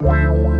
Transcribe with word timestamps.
Wow. 0.00 0.59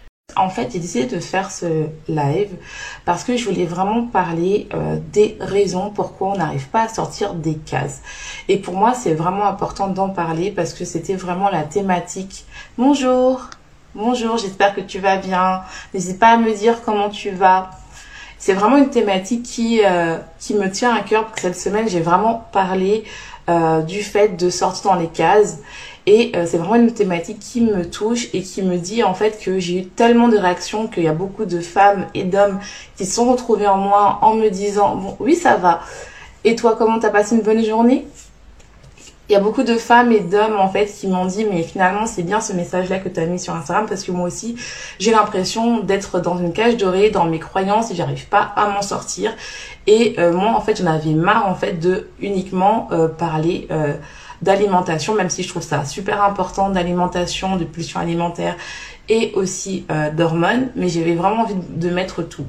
En 0.35 0.49
fait, 0.49 0.69
j'ai 0.71 0.79
décidé 0.79 1.05
de 1.05 1.19
faire 1.19 1.51
ce 1.51 1.87
live 2.07 2.49
parce 3.05 3.23
que 3.23 3.37
je 3.37 3.45
voulais 3.47 3.65
vraiment 3.65 4.05
parler 4.05 4.67
euh, 4.73 4.97
des 5.11 5.37
raisons 5.39 5.89
pourquoi 5.89 6.29
on 6.29 6.35
n'arrive 6.37 6.67
pas 6.69 6.83
à 6.83 6.87
sortir 6.87 7.33
des 7.33 7.55
cases. 7.55 8.01
Et 8.47 8.57
pour 8.57 8.75
moi, 8.75 8.93
c'est 8.93 9.13
vraiment 9.13 9.45
important 9.45 9.87
d'en 9.87 10.09
parler 10.09 10.51
parce 10.51 10.73
que 10.73 10.85
c'était 10.85 11.15
vraiment 11.15 11.49
la 11.49 11.63
thématique. 11.63 12.45
Bonjour, 12.77 13.49
bonjour, 13.95 14.37
j'espère 14.37 14.75
que 14.75 14.81
tu 14.81 14.99
vas 14.99 15.17
bien. 15.17 15.61
N'hésite 15.93 16.19
pas 16.19 16.29
à 16.29 16.37
me 16.37 16.53
dire 16.53 16.81
comment 16.83 17.09
tu 17.09 17.31
vas. 17.31 17.71
C'est 18.37 18.53
vraiment 18.53 18.77
une 18.77 18.89
thématique 18.89 19.43
qui 19.43 19.81
euh, 19.85 20.17
me 20.51 20.67
tient 20.67 20.95
à 20.95 21.01
cœur 21.01 21.25
parce 21.25 21.35
que 21.35 21.41
cette 21.41 21.59
semaine, 21.59 21.87
j'ai 21.87 22.01
vraiment 22.01 22.43
parlé 22.51 23.03
euh, 23.49 23.81
du 23.81 24.03
fait 24.03 24.29
de 24.37 24.49
sortir 24.49 24.91
dans 24.91 24.97
les 24.97 25.07
cases 25.07 25.59
et 26.07 26.31
euh, 26.35 26.45
c'est 26.47 26.57
vraiment 26.57 26.75
une 26.75 26.93
thématique 26.93 27.39
qui 27.39 27.61
me 27.61 27.89
touche 27.89 28.29
et 28.33 28.41
qui 28.41 28.63
me 28.63 28.77
dit 28.77 29.03
en 29.03 29.13
fait 29.13 29.39
que 29.39 29.59
j'ai 29.59 29.79
eu 29.79 29.85
tellement 29.85 30.29
de 30.29 30.37
réactions 30.37 30.87
qu'il 30.87 31.03
y 31.03 31.07
a 31.07 31.13
beaucoup 31.13 31.45
de 31.45 31.59
femmes 31.59 32.07
et 32.15 32.23
d'hommes 32.23 32.59
qui 32.97 33.05
se 33.05 33.15
sont 33.15 33.31
retrouvés 33.31 33.67
en 33.67 33.77
moi 33.77 34.19
en 34.21 34.33
me 34.33 34.49
disant 34.49 34.95
bon 34.95 35.15
oui 35.19 35.35
ça 35.35 35.57
va. 35.57 35.81
Et 36.43 36.55
toi 36.55 36.75
comment 36.77 36.97
t'as 36.99 37.11
passé 37.11 37.35
une 37.35 37.41
bonne 37.41 37.63
journée? 37.63 38.07
Il 39.29 39.33
y 39.33 39.35
a 39.37 39.39
beaucoup 39.39 39.63
de 39.63 39.75
femmes 39.75 40.11
et 40.11 40.19
d'hommes 40.19 40.57
en 40.59 40.67
fait 40.67 40.87
qui 40.87 41.07
m'ont 41.07 41.25
dit 41.25 41.45
mais 41.45 41.61
finalement 41.61 42.07
c'est 42.07 42.23
bien 42.23 42.41
ce 42.41 42.51
message 42.51 42.89
là 42.89 42.97
que 42.97 43.07
tu 43.07 43.19
as 43.19 43.27
mis 43.27 43.39
sur 43.39 43.55
Instagram 43.55 43.85
parce 43.87 44.03
que 44.03 44.11
moi 44.11 44.27
aussi 44.27 44.55
j'ai 44.99 45.11
l'impression 45.11 45.81
d'être 45.81 46.19
dans 46.19 46.37
une 46.37 46.51
cage 46.51 46.77
dorée 46.77 47.11
dans 47.11 47.25
mes 47.25 47.39
croyances 47.39 47.91
et 47.91 47.95
j'arrive 47.95 48.27
pas 48.27 48.51
à 48.55 48.69
m'en 48.69 48.81
sortir 48.81 49.33
et 49.85 50.15
euh, 50.17 50.33
moi 50.33 50.49
en 50.49 50.61
fait 50.61 50.81
j'en 50.81 50.87
avais 50.87 51.13
marre 51.13 51.47
en 51.47 51.55
fait 51.55 51.73
de 51.73 52.09
uniquement 52.19 52.87
euh, 52.91 53.07
parler 53.07 53.67
d'alimentation, 54.41 55.15
même 55.15 55.29
si 55.29 55.43
je 55.43 55.49
trouve 55.49 55.61
ça 55.61 55.85
super 55.85 56.23
important, 56.23 56.69
d'alimentation, 56.69 57.57
de 57.57 57.63
pulsion 57.63 57.99
alimentaire 57.99 58.55
et 59.09 59.33
aussi 59.35 59.85
euh, 59.91 60.09
d'hormones, 60.09 60.69
mais 60.75 60.87
j'avais 60.87 61.15
vraiment 61.15 61.43
envie 61.43 61.55
de 61.55 61.89
mettre 61.89 62.23
tout. 62.23 62.45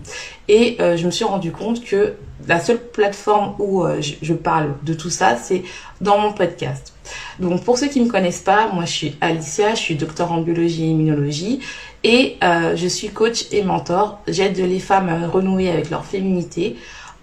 Et 0.48 0.76
euh, 0.80 0.96
je 0.96 1.06
me 1.06 1.10
suis 1.10 1.24
rendu 1.24 1.50
compte 1.50 1.84
que 1.84 2.14
la 2.46 2.60
seule 2.60 2.78
plateforme 2.78 3.54
où 3.58 3.84
euh, 3.84 4.00
je, 4.00 4.34
parle 4.34 4.74
de 4.82 4.94
tout 4.94 5.10
ça, 5.10 5.36
c'est 5.36 5.62
dans 6.00 6.18
mon 6.18 6.32
podcast. 6.32 6.94
Donc 7.40 7.64
pour 7.64 7.78
ceux 7.78 7.88
qui 7.88 8.00
ne 8.00 8.06
me 8.06 8.10
connaissent 8.10 8.40
pas, 8.40 8.68
moi 8.72 8.84
je 8.84 8.92
suis 8.92 9.16
Alicia, 9.20 9.74
je 9.74 9.80
suis 9.80 9.94
docteur 9.96 10.32
en 10.32 10.40
biologie 10.40 10.84
et 10.84 10.88
immunologie 10.88 11.60
et 12.04 12.36
je 12.42 12.86
suis 12.88 13.08
coach 13.08 13.46
et 13.52 13.62
mentor. 13.62 14.20
J'aide 14.28 14.56
les 14.56 14.80
femmes 14.80 15.08
à 15.08 15.28
renouer 15.28 15.70
avec 15.70 15.90
leur 15.90 16.04
féminité 16.04 16.76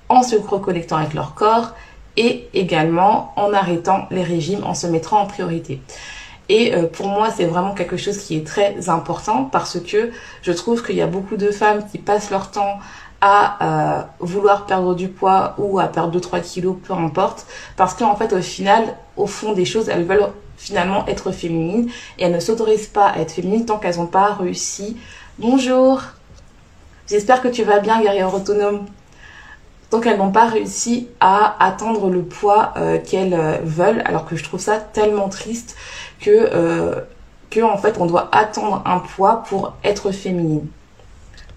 en 0.10 0.24
se 0.24 0.36
reconnectant 0.36 0.98
avec 0.98 1.14
leur 1.14 1.34
corps 1.34 1.74
et 2.20 2.50
également 2.54 3.32
en 3.38 3.54
arrêtant 3.54 4.06
les 4.12 4.24
régimes, 4.24 4.64
en 4.66 4.74
se 4.74 4.88
mettant 4.88 5.22
en 5.22 5.26
priorité. 5.26 5.82
Et 6.50 6.76
euh, 6.76 6.86
pour 6.86 7.08
moi, 7.08 7.30
c'est 7.32 7.46
vraiment 7.46 7.74
quelque 7.74 7.96
chose 7.96 8.18
qui 8.18 8.36
est 8.36 8.46
très 8.46 8.90
important 8.90 9.46
parce 9.46 9.80
que 9.80 10.12
je 10.42 10.52
trouve 10.52 10.84
qu'il 10.86 10.98
y 10.98 11.02
a 11.02 11.08
beaucoup 11.08 11.38
de 11.38 11.50
femmes 11.50 11.82
qui 11.90 11.98
passent 11.98 12.30
leur 12.30 12.52
temps 12.52 12.80
à 13.22 14.00
euh, 14.00 14.04
vouloir 14.20 14.66
perdre 14.66 14.96
du 14.96 15.08
poids 15.08 15.56
ou 15.58 15.80
à 15.80 15.88
perdre 15.88 16.20
2-3 16.20 16.42
kilos, 16.42 16.76
peu 16.86 16.94
importe, 16.94 17.46
parce 17.78 17.94
qu'en 17.94 18.16
fait, 18.18 18.34
au 18.34 18.42
final, 18.42 18.98
au 19.16 19.26
fond 19.26 19.54
des 19.54 19.66
choses, 19.66 19.88
elles 19.88 20.04
veulent 20.04 20.30
finalement 20.58 21.06
être 21.08 21.32
féminines 21.32 21.90
et 22.18 22.26
elles 22.26 22.34
ne 22.34 22.40
s'autorisent 22.42 22.88
pas 22.88 23.08
à 23.08 23.20
être 23.20 23.32
féminines 23.32 23.66
tant 23.66 23.78
qu'elles 23.78 23.98
n'ont 23.98 24.08
pas 24.08 24.34
réussi. 24.34 24.98
Bonjour, 25.38 26.02
j'espère 27.08 27.42
que 27.42 27.48
tu 27.48 27.64
vas 27.64 27.80
bien, 27.80 28.02
guerrière 28.02 28.34
autonome. 28.34 28.86
Donc 29.92 30.06
elles 30.06 30.18
n'ont 30.18 30.32
pas 30.32 30.46
réussi 30.46 31.08
à 31.20 31.56
atteindre 31.64 32.10
le 32.10 32.22
poids 32.22 32.74
euh, 32.78 33.00
qu'elles 33.00 33.34
euh, 33.34 33.58
veulent, 33.64 34.04
alors 34.06 34.26
que 34.26 34.36
je 34.36 34.44
trouve 34.44 34.60
ça 34.60 34.78
tellement 34.78 35.30
triste 35.30 35.76
que, 36.22 36.30
euh, 36.30 36.96
que 37.50 37.62
en 37.62 37.78
fait 37.78 37.96
on 38.00 38.06
doit 38.06 38.30
attendre 38.32 38.84
un 38.86 39.00
poids 39.00 39.44
pour 39.50 39.74
être 39.84 40.12
féminine. 40.12 40.68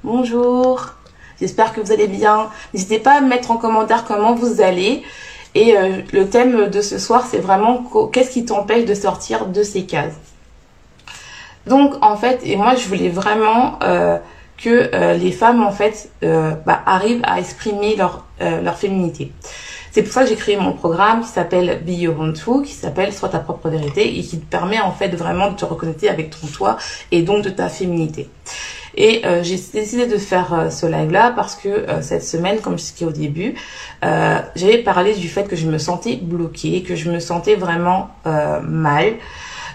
Bonjour, 0.02 0.94
j'espère 1.40 1.74
que 1.74 1.80
vous 1.80 1.92
allez 1.92 2.08
bien. 2.08 2.48
N'hésitez 2.72 2.98
pas 2.98 3.18
à 3.18 3.20
me 3.20 3.28
mettre 3.28 3.50
en 3.50 3.58
commentaire 3.58 4.04
comment 4.04 4.34
vous 4.34 4.60
allez. 4.60 5.02
Et 5.54 5.74
le 6.12 6.24
thème 6.30 6.70
de 6.70 6.80
ce 6.80 6.98
soir, 6.98 7.26
c'est 7.30 7.38
vraiment 7.38 7.84
qu'est-ce 8.10 8.30
qui 8.30 8.46
t'empêche 8.46 8.86
de 8.86 8.94
sortir 8.94 9.44
de 9.44 9.62
ces 9.62 9.84
cases? 9.84 10.14
Donc 11.66 11.94
en 12.00 12.16
fait, 12.16 12.40
et 12.42 12.56
moi 12.56 12.74
je 12.74 12.88
voulais 12.88 13.10
vraiment 13.10 13.78
que 14.62 14.90
euh, 14.94 15.14
les 15.14 15.32
femmes 15.32 15.62
en 15.62 15.72
fait 15.72 16.10
euh, 16.22 16.52
bah, 16.64 16.80
arrivent 16.86 17.22
à 17.24 17.40
exprimer 17.40 17.96
leur 17.96 18.24
euh, 18.40 18.60
leur 18.62 18.78
féminité. 18.78 19.32
C'est 19.90 20.02
pour 20.02 20.12
ça 20.12 20.22
que 20.22 20.28
j'ai 20.30 20.36
créé 20.36 20.56
mon 20.56 20.72
programme 20.72 21.20
qui 21.20 21.28
s'appelle 21.28 21.82
Be 21.84 21.90
Your 21.90 22.18
Own 22.18 22.32
qui 22.64 22.72
s'appelle 22.72 23.12
Sois 23.12 23.28
ta 23.28 23.40
propre 23.40 23.68
vérité 23.68 24.18
et 24.18 24.22
qui 24.22 24.38
te 24.38 24.46
permet 24.46 24.80
en 24.80 24.92
fait 24.92 25.08
vraiment 25.08 25.50
de 25.50 25.56
te 25.56 25.66
reconnecter 25.66 26.08
avec 26.08 26.30
ton 26.30 26.46
toi 26.46 26.78
et 27.10 27.22
donc 27.22 27.44
de 27.44 27.50
ta 27.50 27.68
féminité. 27.68 28.30
Et 28.94 29.22
j'ai 29.42 29.56
décidé 29.72 30.06
de 30.06 30.16
faire 30.16 30.68
ce 30.70 30.86
live-là 30.86 31.32
parce 31.36 31.56
que 31.56 31.86
cette 32.00 32.24
semaine, 32.24 32.60
comme 32.60 32.78
je 32.78 32.84
disais 32.84 33.04
au 33.04 33.10
début, 33.10 33.54
j'avais 34.00 34.78
parlé 34.78 35.14
du 35.14 35.28
fait 35.28 35.44
que 35.44 35.56
je 35.56 35.66
me 35.66 35.76
sentais 35.76 36.16
bloquée, 36.16 36.82
que 36.82 36.94
je 36.94 37.10
me 37.10 37.18
sentais 37.18 37.54
vraiment 37.54 38.08
mal, 38.24 39.12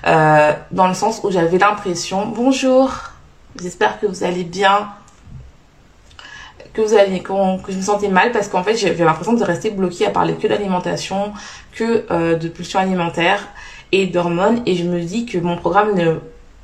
dans 0.03 0.87
le 0.87 0.95
sens 0.95 1.21
où 1.23 1.29
j'avais 1.29 1.59
l'impression, 1.59 2.25
bonjour, 2.25 2.91
J'espère 3.62 4.00
que 4.00 4.06
vous 4.06 4.23
allez 4.23 4.44
bien. 4.44 4.90
Que 6.73 6.81
vous 6.81 6.94
allez, 6.94 7.22
que 7.22 7.34
je 7.69 7.78
me 7.78 7.81
sentais 7.81 8.09
mal 8.09 8.31
parce 8.31 8.50
qu'en 8.50 8.63
fait 8.63 8.75
j'avais 8.75 9.03
l'impression 9.03 9.34
de 9.34 9.44
rester 9.44 9.72
bloquée 9.72 10.06
à 10.06 10.12
parler 10.12 10.35
que 10.35 10.47
d'alimentation, 10.47 11.34
que 11.72 12.06
euh, 12.12 12.35
de 12.35 12.47
pulsions 12.50 12.79
alimentaires 12.79 13.47
et 13.91 14.06
d'hormones. 14.06 14.62
Et 14.68 14.75
je 14.75 14.84
me 14.84 15.01
dis 15.01 15.25
que 15.25 15.40
mon 15.40 15.57
programme 15.57 15.95
ne 15.95 16.19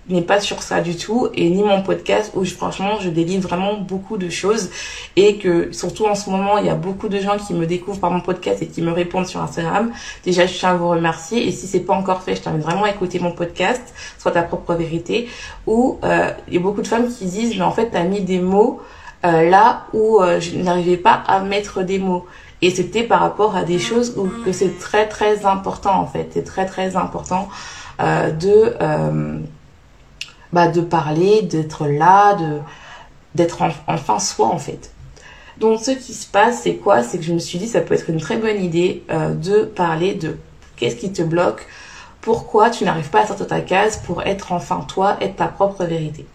n'est 0.09 0.21
pas 0.21 0.41
sur 0.41 0.61
ça 0.61 0.81
du 0.81 0.97
tout 0.97 1.29
et 1.33 1.49
ni 1.49 1.63
mon 1.63 1.81
podcast 1.81 2.31
où 2.35 2.43
je, 2.43 2.53
franchement 2.53 2.99
je 2.99 3.09
délivre 3.09 3.47
vraiment 3.47 3.77
beaucoup 3.77 4.17
de 4.17 4.29
choses 4.29 4.69
et 5.15 5.37
que 5.37 5.71
surtout 5.71 6.05
en 6.05 6.15
ce 6.15 6.29
moment 6.29 6.57
il 6.57 6.65
y 6.65 6.69
a 6.69 6.75
beaucoup 6.75 7.07
de 7.07 7.19
gens 7.19 7.37
qui 7.37 7.53
me 7.53 7.65
découvrent 7.65 7.99
par 7.99 8.11
mon 8.11 8.19
podcast 8.19 8.61
et 8.61 8.67
qui 8.67 8.81
me 8.81 8.91
répondent 8.91 9.27
sur 9.27 9.41
Instagram. 9.41 9.91
Déjà 10.25 10.45
je 10.45 10.57
tiens 10.57 10.71
à 10.71 10.73
vous 10.75 10.89
remercier 10.89 11.47
et 11.47 11.51
si 11.51 11.67
c'est 11.67 11.79
pas 11.79 11.93
encore 11.93 12.21
fait 12.21 12.35
je 12.35 12.41
t'invite 12.41 12.63
vraiment 12.63 12.83
à 12.83 12.89
écouter 12.89 13.19
mon 13.19 13.31
podcast 13.31 13.93
soit 14.17 14.31
ta 14.31 14.43
propre 14.43 14.73
vérité 14.73 15.29
où 15.67 15.99
euh, 16.03 16.29
il 16.47 16.55
y 16.55 16.57
a 16.57 16.59
beaucoup 16.59 16.81
de 16.81 16.87
femmes 16.87 17.07
qui 17.07 17.25
disent 17.25 17.55
mais 17.55 17.63
en 17.63 17.71
fait 17.71 17.89
t'as 17.91 18.03
mis 18.03 18.21
des 18.21 18.39
mots 18.39 18.81
euh, 19.25 19.49
là 19.49 19.85
où 19.93 20.19
euh, 20.19 20.41
je 20.41 20.57
n'arrivais 20.57 20.97
pas 20.97 21.23
à 21.27 21.39
mettre 21.39 21.81
des 21.83 21.97
mots. 21.97 22.25
Et 22.61 22.71
c'était 22.71 23.03
par 23.03 23.21
rapport 23.21 23.55
à 23.55 23.63
des 23.63 23.79
choses 23.79 24.17
où 24.17 24.27
que 24.43 24.51
c'est 24.51 24.79
très 24.79 25.07
très 25.07 25.45
important 25.45 25.93
en 25.99 26.07
fait. 26.07 26.29
C'est 26.33 26.43
très 26.43 26.65
très 26.65 26.95
important 26.95 27.49
de 27.99 28.73
bah, 30.53 30.67
de 30.67 30.81
parler, 30.81 31.41
d'être 31.41 31.87
là, 31.87 32.35
de 32.35 32.59
d'être 33.35 33.63
enfin 33.87 34.19
soi 34.19 34.45
en 34.45 34.59
fait. 34.59 34.91
Donc 35.57 35.79
ce 35.79 35.91
qui 35.91 36.13
se 36.13 36.27
passe, 36.27 36.61
c'est 36.63 36.75
quoi? 36.75 37.03
C'est 37.03 37.17
que 37.17 37.23
je 37.23 37.33
me 37.33 37.39
suis 37.39 37.57
dit, 37.57 37.67
ça 37.67 37.81
peut 37.81 37.95
être 37.95 38.09
une 38.09 38.19
très 38.19 38.37
bonne 38.37 38.63
idée 38.63 39.03
euh, 39.09 39.33
de 39.33 39.63
parler 39.63 40.13
de 40.13 40.37
qu'est-ce 40.75 40.95
qui 40.95 41.11
te 41.11 41.21
bloque, 41.21 41.67
pourquoi 42.21 42.69
tu 42.69 42.83
n'arrives 42.85 43.09
pas 43.09 43.21
à 43.21 43.27
sortir 43.27 43.47
ta 43.47 43.61
case 43.61 43.97
pour 43.97 44.21
être 44.21 44.51
enfin 44.51 44.85
toi, 44.87 45.17
être 45.19 45.37
ta 45.37 45.47
propre 45.47 45.83
vérité. 45.85 46.25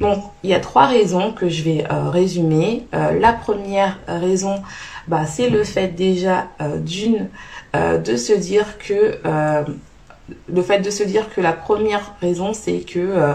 Donc 0.00 0.24
il 0.42 0.50
y 0.50 0.54
a 0.54 0.60
trois 0.60 0.86
raisons 0.86 1.32
que 1.32 1.48
je 1.48 1.62
vais 1.62 1.84
euh, 1.90 2.08
résumer. 2.08 2.86
Euh, 2.94 3.18
la 3.18 3.34
première 3.34 3.98
raison, 4.08 4.62
bah, 5.08 5.26
c'est 5.26 5.50
le 5.50 5.64
fait 5.64 5.88
déjà 5.88 6.46
d'une 6.84 7.28
de 7.74 8.16
se 8.16 8.32
dire 8.32 8.78
que 8.78 9.18
le 10.48 10.62
fait 10.62 10.80
de 10.80 10.90
se 10.90 11.02
dire 11.02 11.32
que 11.34 11.40
la 11.40 11.52
première 11.52 12.14
raison, 12.20 12.52
c'est 12.52 12.80
que 12.80 12.98
euh, 12.98 13.34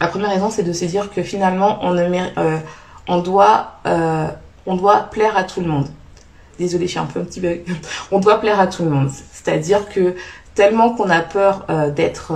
la 0.00 0.08
première 0.08 0.30
raison, 0.30 0.50
c'est 0.50 0.62
de 0.62 0.72
se 0.72 0.84
dire 0.84 1.10
que 1.10 1.22
finalement, 1.22 1.78
on, 1.82 1.94
ne 1.94 2.02
euh, 2.02 2.58
on, 3.08 3.18
doit, 3.18 3.72
euh, 3.86 4.28
on 4.66 4.76
doit 4.76 5.08
plaire 5.10 5.36
à 5.36 5.44
tout 5.44 5.60
le 5.60 5.68
monde. 5.68 5.88
Désolée, 6.58 6.86
je 6.86 6.92
suis 6.92 7.00
un 7.00 7.06
peu 7.06 7.20
un 7.20 7.24
petit 7.24 7.40
bug. 7.40 7.62
on 8.10 8.18
doit 8.18 8.40
plaire 8.40 8.60
à 8.60 8.66
tout 8.66 8.84
le 8.84 8.90
monde. 8.90 9.10
C'est-à-dire 9.32 9.88
que 9.88 10.14
tellement 10.54 10.90
qu'on 10.94 11.10
a 11.10 11.20
peur 11.20 11.66
d'être, 11.94 12.32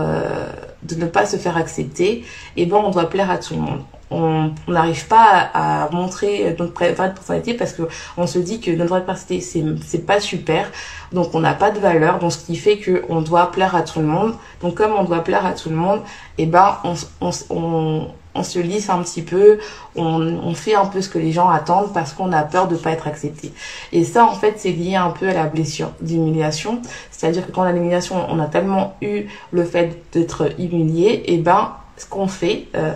de 0.82 0.94
ne 0.94 1.06
pas 1.06 1.24
se 1.24 1.38
faire 1.38 1.56
accepter, 1.56 2.24
eh 2.56 2.66
ben 2.66 2.76
on 2.76 2.90
doit 2.90 3.08
plaire 3.08 3.30
à 3.30 3.38
tout 3.38 3.54
le 3.54 3.60
monde 3.60 3.80
on 4.10 4.52
n'arrive 4.68 5.06
pas 5.06 5.50
à, 5.54 5.88
montrer 5.92 6.56
notre 6.58 6.72
vraie 6.72 6.94
personnalité 6.94 7.54
parce 7.54 7.72
que 7.72 7.82
on 8.16 8.26
se 8.26 8.38
dit 8.38 8.60
que 8.60 8.70
notre 8.70 8.90
vraie 8.90 9.04
personnalité 9.04 9.40
c'est 9.40 9.64
c'est 9.86 10.06
pas 10.06 10.20
super 10.20 10.70
donc 11.12 11.34
on 11.34 11.40
n'a 11.40 11.54
pas 11.54 11.70
de 11.70 11.78
valeur 11.78 12.18
donc 12.18 12.32
ce 12.32 12.38
qui 12.38 12.56
fait 12.56 12.78
que 12.78 13.04
on 13.08 13.22
doit 13.22 13.50
plaire 13.50 13.74
à 13.74 13.82
tout 13.82 14.00
le 14.00 14.06
monde 14.06 14.34
donc 14.62 14.74
comme 14.74 14.92
on 14.92 15.04
doit 15.04 15.22
plaire 15.22 15.46
à 15.46 15.52
tout 15.52 15.68
le 15.68 15.76
monde 15.76 16.00
et 16.38 16.44
eh 16.44 16.46
ben 16.46 16.78
on, 16.84 16.94
on, 17.20 17.30
on, 17.50 18.08
on 18.34 18.42
se 18.42 18.58
lisse 18.58 18.90
un 18.90 19.02
petit 19.02 19.22
peu, 19.22 19.58
on, 19.96 20.20
on, 20.20 20.54
fait 20.54 20.74
un 20.74 20.86
peu 20.86 21.00
ce 21.02 21.08
que 21.08 21.18
les 21.18 21.32
gens 21.32 21.48
attendent 21.48 21.92
parce 21.92 22.12
qu'on 22.12 22.32
a 22.32 22.42
peur 22.42 22.68
de 22.68 22.76
pas 22.76 22.92
être 22.92 23.08
accepté. 23.08 23.52
Et 23.92 24.04
ça, 24.04 24.24
en 24.24 24.34
fait, 24.34 24.54
c'est 24.56 24.72
lié 24.72 24.94
un 24.96 25.10
peu 25.10 25.28
à 25.28 25.34
la 25.34 25.46
blessure 25.46 25.90
d'humiliation. 26.00 26.80
C'est-à-dire 27.10 27.46
que 27.46 27.52
quand 27.52 27.62
on 27.62 27.64
a 27.64 27.72
l'humiliation, 27.72 28.24
on 28.28 28.38
a 28.38 28.46
tellement 28.46 28.96
eu 29.02 29.24
le 29.50 29.64
fait 29.64 30.02
d'être 30.12 30.52
humilié, 30.58 31.08
et 31.26 31.34
eh 31.34 31.38
ben, 31.38 31.72
ce 31.96 32.06
qu'on 32.06 32.28
fait, 32.28 32.68
euh, 32.76 32.92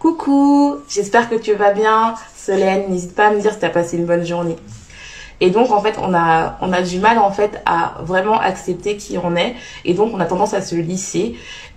Coucou, 0.00 0.78
j'espère 0.88 1.28
que 1.28 1.34
tu 1.34 1.52
vas 1.52 1.72
bien. 1.72 2.14
Solène, 2.34 2.88
n'hésite 2.88 3.14
pas 3.14 3.26
à 3.26 3.32
me 3.32 3.40
dire 3.42 3.52
si 3.52 3.58
tu 3.58 3.66
as 3.66 3.68
passé 3.68 3.98
une 3.98 4.06
bonne 4.06 4.24
journée. 4.24 4.56
Et 5.42 5.50
donc 5.50 5.70
en 5.70 5.80
fait, 5.82 5.96
on 6.00 6.14
a 6.14 6.56
on 6.62 6.72
a 6.72 6.80
du 6.80 6.98
mal 6.98 7.18
en 7.18 7.30
fait 7.30 7.60
à 7.66 7.96
vraiment 8.00 8.40
accepter 8.40 8.96
qui 8.96 9.18
on 9.18 9.36
est. 9.36 9.54
Et 9.84 9.92
donc 9.92 10.14
on 10.14 10.20
a 10.20 10.24
tendance 10.24 10.54
à 10.54 10.62
se 10.62 10.74
lisser. 10.74 11.34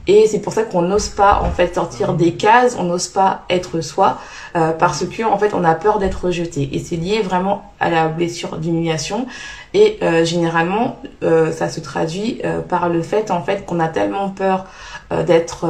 Et 0.08 0.26
c'est 0.28 0.40
pour 0.40 0.54
ça 0.54 0.64
qu'on 0.64 0.84
n'ose 0.84 1.10
pas 1.10 1.42
en 1.44 1.52
fait 1.52 1.76
sortir 1.76 2.14
des 2.14 2.36
cases, 2.36 2.78
on 2.80 2.84
n'ose 2.84 3.10
pas 3.10 3.44
être 3.50 3.82
soi 3.82 4.20
euh, 4.56 4.72
parce 4.72 5.06
que 5.06 5.24
en 5.24 5.38
fait 5.38 5.54
on 5.54 5.66
a 5.66 5.76
peur 5.76 6.00
d'être 6.00 6.28
rejeté. 6.28 6.70
Et 6.72 6.80
c'est 6.80 6.96
lié 6.96 7.20
vraiment 7.20 7.74
à 7.82 7.90
la 7.90 8.08
blessure 8.08 8.56
d'humiliation. 8.56 9.28
Et 9.74 9.98
euh, 10.02 10.24
généralement 10.24 10.98
euh, 11.24 11.52
ça 11.52 11.68
se 11.68 11.82
traduit 11.82 12.42
par 12.70 12.88
le 12.88 13.02
fait 13.02 13.32
en 13.32 13.44
fait 13.44 13.66
qu'on 13.66 13.82
a 13.82 13.90
tellement 13.90 14.30
peur 14.30 14.66
d'être 15.12 15.66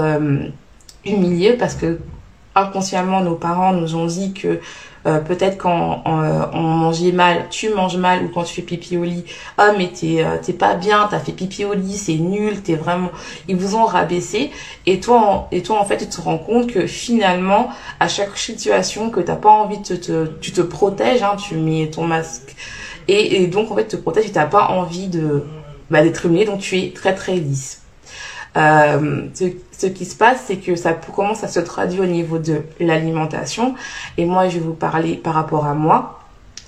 humilié 1.04 1.54
parce 1.54 1.74
que 1.74 1.98
inconsciemment 2.56 3.22
nos 3.22 3.36
parents 3.36 3.74
nous 3.74 3.96
ont 3.96 4.06
dit 4.06 4.34
que 4.34 4.60
euh, 5.06 5.20
peut-être 5.20 5.58
quand 5.58 6.02
euh, 6.08 6.46
on 6.54 6.62
mangeait 6.62 7.12
mal, 7.12 7.48
tu 7.50 7.70
manges 7.70 7.98
mal 7.98 8.24
ou 8.24 8.30
quand 8.30 8.44
tu 8.44 8.54
fais 8.54 8.62
pipi 8.62 8.96
au 8.96 9.04
lit, 9.04 9.26
ah 9.58 9.74
mais 9.78 9.90
t'es 9.90 10.24
euh, 10.24 10.38
pas 10.58 10.76
bien, 10.76 11.08
t'as 11.12 11.20
fait 11.20 11.34
pipi 11.34 11.66
au 11.66 11.74
lit, 11.74 11.98
c'est 11.98 12.16
nul, 12.16 12.62
t'es 12.62 12.76
vraiment, 12.76 13.12
ils 13.50 13.58
vous 13.58 13.76
ont 13.76 13.84
rabaissé. 13.84 14.52
Et 14.86 15.02
toi 15.02 15.50
et 15.52 15.62
toi 15.62 15.80
en 15.80 15.86
fait 15.86 15.98
tu 15.98 16.08
te 16.08 16.22
rends 16.22 16.38
compte 16.38 16.68
que 16.68 16.88
finalement 16.88 17.70
à 18.00 18.08
chaque 18.08 18.38
situation 18.38 19.10
que 19.10 19.20
t'as 19.20 19.36
pas 19.36 19.52
envie 19.52 19.80
de 19.80 19.96
te, 19.96 20.28
tu 20.40 20.54
te 20.54 20.62
protèges, 20.62 21.22
hein, 21.22 21.36
tu 21.36 21.56
mets 21.56 21.90
ton 21.90 22.06
masque. 22.08 22.56
Et, 23.10 23.44
et 23.44 23.48
donc 23.48 23.72
en 23.72 23.76
fait 23.76 23.88
tu 23.88 23.98
te 23.98 24.02
protèges 24.02 24.28
et 24.28 24.32
t'as 24.32 24.46
pas 24.46 24.70
envie 24.70 25.08
de 25.08 25.44
bah, 25.92 26.02
d'être 26.02 26.26
humilié. 26.26 26.46
Donc 26.46 26.60
tu 26.60 26.78
es 26.80 26.94
très 26.94 27.14
très 27.14 27.36
lisse. 27.36 27.83
Euh, 28.56 29.28
ce, 29.34 29.46
ce, 29.72 29.88
qui 29.88 30.06
se 30.06 30.16
passe, 30.16 30.44
c'est 30.46 30.58
que 30.58 30.76
ça 30.76 30.94
commence 30.94 31.44
à 31.44 31.48
se 31.48 31.60
traduire 31.60 32.04
au 32.04 32.06
niveau 32.06 32.38
de 32.38 32.62
l'alimentation. 32.80 33.76
Et 34.18 34.26
moi, 34.26 34.48
je 34.50 34.60
vais 34.60 34.66
vous 34.66 34.74
parler 34.74 35.16
par 35.16 35.34
rapport 35.34 35.66
à 35.66 35.74
moi. 35.74 36.23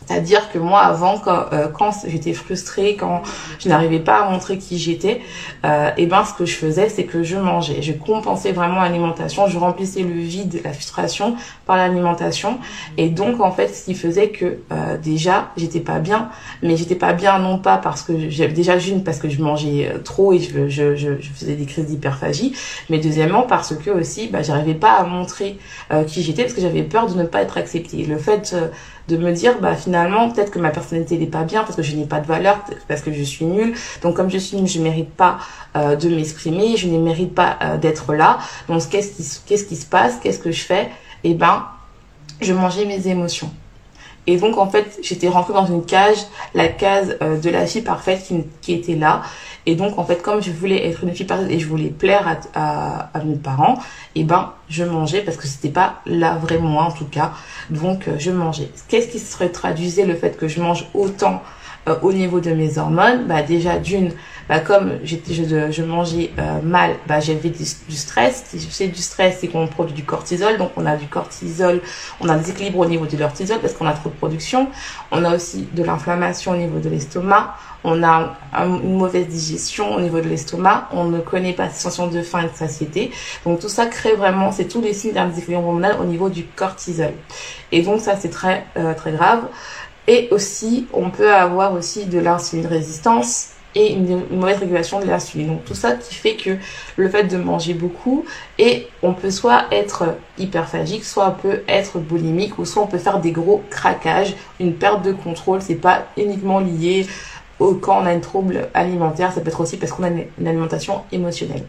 C'est-à-dire 0.05 0.51
que 0.51 0.59
moi, 0.59 0.81
avant, 0.81 1.17
quand, 1.17 1.45
euh, 1.53 1.67
quand 1.67 1.91
j'étais 2.07 2.33
frustrée, 2.33 2.95
quand 2.95 3.23
je 3.59 3.69
n'arrivais 3.69 3.99
pas 3.99 4.19
à 4.19 4.29
montrer 4.29 4.57
qui 4.57 4.77
j'étais, 4.77 5.21
euh, 5.65 5.89
et 5.97 6.05
ben, 6.05 6.23
ce 6.25 6.33
que 6.33 6.45
je 6.45 6.55
faisais, 6.55 6.89
c'est 6.89 7.05
que 7.05 7.23
je 7.23 7.37
mangeais. 7.37 7.81
Je 7.81 7.93
compensais 7.93 8.51
vraiment 8.51 8.81
l'alimentation. 8.81 9.47
Je 9.47 9.57
remplissais 9.57 10.01
le 10.01 10.13
vide, 10.13 10.61
la 10.63 10.73
frustration 10.73 11.35
par 11.65 11.77
l'alimentation. 11.77 12.59
Et 12.97 13.09
donc, 13.09 13.41
en 13.41 13.51
fait, 13.51 13.69
ce 13.69 13.85
qui 13.85 13.95
faisait 13.95 14.29
que 14.29 14.59
euh, 14.71 14.97
déjà, 14.97 15.49
j'étais 15.57 15.79
pas 15.79 15.99
bien. 15.99 16.29
Mais 16.61 16.77
j'étais 16.77 16.95
pas 16.95 17.13
bien 17.13 17.39
non 17.39 17.57
pas 17.57 17.77
parce 17.77 18.01
que 18.01 18.29
j'avais 18.29 18.53
déjà 18.53 18.77
une 18.77 19.03
parce 19.03 19.19
que 19.19 19.29
je 19.29 19.41
mangeais 19.41 19.89
euh, 19.91 19.99
trop 19.99 20.33
et 20.33 20.39
je, 20.39 20.67
je, 20.69 20.95
je, 20.95 21.19
je 21.19 21.29
faisais 21.29 21.55
des 21.55 21.65
crises 21.65 21.85
d'hyperphagie. 21.85 22.53
Mais 22.89 22.99
deuxièmement, 22.99 23.43
parce 23.43 23.75
que 23.75 23.89
aussi, 23.89 24.27
bah, 24.27 24.41
j'arrivais 24.41 24.73
pas 24.73 24.93
à 24.93 25.03
montrer 25.03 25.57
euh, 25.91 26.03
qui 26.03 26.21
j'étais 26.23 26.43
parce 26.43 26.53
que 26.53 26.61
j'avais 26.61 26.83
peur 26.83 27.07
de 27.07 27.15
ne 27.15 27.25
pas 27.25 27.41
être 27.41 27.57
acceptée. 27.57 28.03
Le 28.03 28.17
fait 28.17 28.51
euh, 28.53 28.67
de 29.07 29.17
me 29.17 29.31
dire 29.31 29.59
bah 29.61 29.75
finalement 29.75 30.29
peut-être 30.29 30.51
que 30.51 30.59
ma 30.59 30.71
personnalité 30.71 31.17
n'est 31.17 31.27
pas 31.27 31.43
bien 31.43 31.63
parce 31.63 31.75
que 31.75 31.83
je 31.83 31.95
n'ai 31.95 32.05
pas 32.05 32.19
de 32.19 32.27
valeur 32.27 32.63
parce 32.87 33.01
que 33.01 33.11
je 33.11 33.23
suis 33.23 33.45
nulle. 33.45 33.73
Donc 34.01 34.15
comme 34.15 34.29
je 34.29 34.37
suis 34.37 34.57
nulle 34.57 34.67
je 34.67 34.81
mérite 34.81 35.11
pas 35.11 35.37
euh, 35.75 35.95
de 35.95 36.09
m'exprimer. 36.09 36.77
Je 36.77 36.87
ne 36.87 36.97
mérite 36.97 37.35
pas 37.35 37.57
euh, 37.61 37.77
d'être 37.77 38.13
là. 38.13 38.39
Donc 38.67 38.87
qu'est-ce 38.89 39.15
qui 39.15 39.41
qu'est-ce 39.45 39.65
qui 39.65 39.75
se 39.75 39.85
passe? 39.85 40.17
Qu'est-ce 40.21 40.39
que 40.39 40.51
je 40.51 40.63
fais? 40.63 40.89
Eh 41.23 41.33
ben 41.33 41.65
je 42.41 42.53
mangeais 42.53 42.85
mes 42.85 43.07
émotions 43.07 43.51
et 44.27 44.37
donc 44.37 44.57
en 44.57 44.69
fait 44.69 44.99
j'étais 45.01 45.27
rentrée 45.27 45.53
dans 45.53 45.65
une 45.65 45.85
cage 45.85 46.17
la 46.53 46.67
case 46.67 47.17
euh, 47.21 47.39
de 47.39 47.49
la 47.49 47.65
fille 47.65 47.81
parfaite 47.81 48.31
qui, 48.61 48.73
était 48.73 48.95
là 48.95 49.21
et 49.65 49.75
donc, 49.75 49.97
en 49.97 50.05
fait, 50.05 50.21
comme 50.21 50.41
je 50.41 50.51
voulais 50.51 50.87
être 50.87 51.03
une 51.03 51.13
fille 51.13 51.25
parfaite 51.25 51.49
et 51.49 51.59
je 51.59 51.67
voulais 51.67 51.89
plaire 51.89 52.37
à, 52.53 53.09
à, 53.13 53.23
mes 53.23 53.35
parents, 53.35 53.79
eh 54.13 54.23
ben, 54.23 54.53
je 54.69 54.83
mangeais 54.83 55.21
parce 55.21 55.37
que 55.37 55.47
c'était 55.47 55.69
pas 55.69 56.01
la 56.05 56.35
vraie 56.35 56.59
moi, 56.59 56.83
en 56.83 56.91
tout 56.91 57.05
cas. 57.05 57.31
Donc, 57.71 58.07
euh, 58.07 58.15
je 58.19 58.29
mangeais. 58.29 58.69
Qu'est-ce 58.87 59.07
qui 59.07 59.19
serait 59.19 59.49
traduisait 59.49 60.05
le 60.05 60.15
fait 60.15 60.37
que 60.37 60.47
je 60.47 60.61
mange 60.61 60.85
autant 60.93 61.41
euh, 61.87 61.95
au 62.01 62.11
niveau 62.11 62.39
de 62.39 62.51
mes 62.51 62.77
hormones 62.77 63.25
Bah, 63.27 63.41
déjà, 63.41 63.77
d'une, 63.77 64.11
bah, 64.49 64.59
comme 64.59 64.93
je, 65.03 65.15
je 65.71 65.83
mangeais 65.83 66.31
euh, 66.39 66.61
mal, 66.61 66.95
bah, 67.07 67.19
j'avais 67.19 67.49
du, 67.49 67.63
du, 67.87 67.95
stress. 67.95 68.45
Si 68.47 68.59
c'est 68.71 68.87
du 68.87 69.01
stress, 69.01 69.37
c'est 69.41 69.47
qu'on 69.47 69.67
produit 69.67 69.93
du 69.93 70.03
cortisol. 70.03 70.57
Donc, 70.57 70.71
on 70.77 70.85
a 70.85 70.95
du 70.95 71.07
cortisol, 71.07 71.81
on 72.21 72.29
a 72.29 72.33
un 72.33 72.37
déséquilibre 72.37 72.79
au 72.79 72.85
niveau 72.85 73.05
de 73.05 73.15
cortisol 73.15 73.59
parce 73.59 73.73
qu'on 73.73 73.87
a 73.87 73.93
trop 73.93 74.09
de 74.09 74.15
production. 74.15 74.67
On 75.11 75.23
a 75.23 75.35
aussi 75.35 75.67
de 75.73 75.83
l'inflammation 75.83 76.51
au 76.51 76.57
niveau 76.57 76.79
de 76.79 76.89
l'estomac 76.89 77.55
on 77.85 78.03
a 78.03 78.35
une 78.53 78.97
mauvaise 78.97 79.27
digestion 79.27 79.95
au 79.95 80.01
niveau 80.01 80.19
de 80.19 80.27
l'estomac, 80.27 80.89
on 80.91 81.05
ne 81.05 81.19
connaît 81.19 81.53
pas 81.53 81.69
cette 81.69 81.77
sensation 81.81 82.07
de 82.07 82.21
faim 82.23 82.41
et 82.41 82.49
de 82.49 82.55
satiété. 82.55 83.11
Donc 83.45 83.59
tout 83.59 83.69
ça 83.69 83.85
crée 83.85 84.15
vraiment, 84.15 84.51
c'est 84.51 84.65
tous 84.65 84.81
les 84.81 84.93
signes 84.93 85.13
d'un 85.13 85.27
déséquilibre 85.27 85.63
hormonal 85.63 85.97
au 86.01 86.05
niveau 86.05 86.29
du 86.29 86.45
cortisol. 86.45 87.13
Et 87.71 87.83
donc 87.83 88.01
ça 88.01 88.15
c'est 88.17 88.29
très 88.29 88.65
euh, 88.77 88.93
très 88.95 89.11
grave. 89.11 89.43
Et 90.07 90.27
aussi, 90.31 90.87
on 90.93 91.09
peut 91.09 91.33
avoir 91.33 91.73
aussi 91.73 92.05
de 92.05 92.19
l'insuline 92.19 92.67
résistance 92.67 93.49
et 93.73 93.91
une, 93.91 94.23
mauvaise 94.31 94.59
régulation 94.59 94.99
de 94.99 95.05
l'insuline. 95.05 95.47
Donc 95.47 95.65
tout 95.65 95.73
ça 95.73 95.93
qui 95.93 96.15
fait 96.15 96.35
que 96.35 96.57
le 96.95 97.09
fait 97.09 97.23
de 97.23 97.37
manger 97.37 97.73
beaucoup 97.73 98.25
et 98.57 98.87
on 99.03 99.13
peut 99.13 99.31
soit 99.31 99.65
être 99.71 100.15
hyperphagique, 100.37 101.03
soit 101.03 101.27
on 101.27 101.41
peut 101.41 101.63
être 101.67 101.99
boulimique 101.99 102.57
ou 102.57 102.65
soit 102.65 102.83
on 102.83 102.87
peut 102.87 102.97
faire 102.97 103.19
des 103.19 103.31
gros 103.31 103.63
craquages, 103.69 104.35
une 104.59 104.75
perte 104.75 105.03
de 105.03 105.11
contrôle. 105.11 105.61
C'est 105.61 105.75
pas 105.75 106.05
uniquement 106.17 106.59
lié 106.59 107.05
quand 107.59 108.01
on 108.01 108.05
a 108.05 108.11
un 108.11 108.19
trouble 108.19 108.67
alimentaire, 108.73 109.31
ça 109.31 109.41
peut 109.41 109.47
être 109.47 109.61
aussi 109.61 109.77
parce 109.77 109.91
qu'on 109.91 110.03
a 110.03 110.09
une, 110.09 110.47
alimentation 110.47 111.03
émotionnelle. 111.11 111.65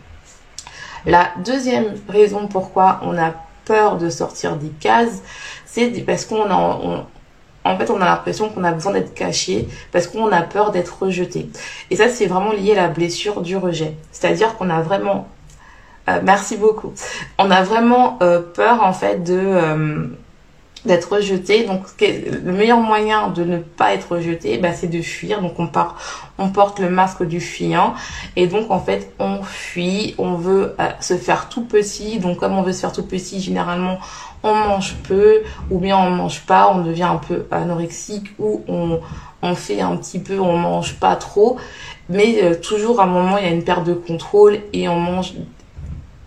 La 1.04 1.30
deuxième 1.44 1.94
raison 2.08 2.48
pourquoi 2.48 3.00
on 3.02 3.16
a 3.16 3.34
peur 3.64 3.96
de 3.96 4.10
sortir 4.10 4.56
des 4.56 4.70
cases, 4.80 5.22
c'est 5.64 5.88
parce 6.04 6.24
qu'on 6.24 6.50
a, 6.50 7.06
en 7.66 7.78
fait, 7.78 7.90
on 7.90 8.00
a 8.00 8.04
l'impression 8.04 8.48
qu'on 8.48 8.64
a 8.64 8.72
besoin 8.72 8.92
d'être 8.92 9.14
caché 9.14 9.68
parce 9.92 10.06
qu'on 10.06 10.30
a 10.30 10.42
peur 10.42 10.70
d'être 10.70 11.02
rejeté. 11.02 11.48
Et 11.90 11.96
ça, 11.96 12.08
c'est 12.08 12.26
vraiment 12.26 12.52
lié 12.52 12.72
à 12.72 12.82
la 12.82 12.88
blessure 12.88 13.40
du 13.40 13.56
rejet. 13.56 13.94
C'est-à-dire 14.12 14.56
qu'on 14.56 14.70
a 14.70 14.80
vraiment, 14.80 15.28
euh, 16.08 16.20
merci 16.22 16.56
beaucoup, 16.56 16.92
on 17.38 17.50
a 17.50 17.62
vraiment 17.62 18.18
euh, 18.22 18.40
peur 18.40 18.84
en 18.84 18.92
fait 18.92 19.28
euh, 19.28 20.06
d'être 20.84 21.12
rejeté. 21.12 21.64
Donc 21.64 21.82
le 22.00 22.52
meilleur 22.52 22.78
moyen 22.78 23.28
de 23.28 23.42
ne 23.42 23.58
pas 23.58 23.94
être 23.94 24.12
rejeté, 24.12 24.58
bah, 24.58 24.72
c'est 24.72 24.86
de 24.86 25.02
fuir. 25.02 25.42
Donc 25.42 25.58
on 25.58 26.48
porte 26.48 26.78
le 26.78 26.88
masque 26.88 27.24
du 27.24 27.40
fuyant 27.40 27.94
et 28.36 28.46
donc 28.46 28.70
en 28.70 28.78
fait 28.78 29.12
on 29.18 29.42
fuit, 29.42 30.14
on 30.18 30.34
veut 30.34 30.76
se 31.00 31.16
faire 31.16 31.48
tout 31.48 31.64
petit. 31.64 32.20
Donc 32.20 32.38
comme 32.38 32.56
on 32.56 32.62
veut 32.62 32.72
se 32.72 32.80
faire 32.80 32.92
tout 32.92 33.04
petit, 33.04 33.40
généralement 33.40 33.98
on 34.46 34.68
mange 34.68 34.94
peu 35.08 35.42
ou 35.70 35.78
bien 35.78 35.96
on 35.98 36.10
mange 36.10 36.42
pas, 36.42 36.72
on 36.72 36.82
devient 36.82 37.04
un 37.04 37.16
peu 37.16 37.46
anorexique 37.50 38.28
ou 38.38 38.62
on 38.68 39.54
fait 39.54 39.80
un 39.80 39.96
petit 39.96 40.18
peu, 40.18 40.38
on 40.38 40.56
mange 40.56 40.94
pas 40.94 41.16
trop, 41.16 41.56
mais 42.08 42.42
euh, 42.42 42.54
toujours 42.54 43.00
à 43.00 43.04
un 43.04 43.06
moment 43.06 43.38
il 43.38 43.44
y 43.44 43.48
a 43.48 43.52
une 43.52 43.64
perte 43.64 43.86
de 43.86 43.94
contrôle 43.94 44.58
et 44.72 44.88
on 44.88 44.98
mange 44.98 45.34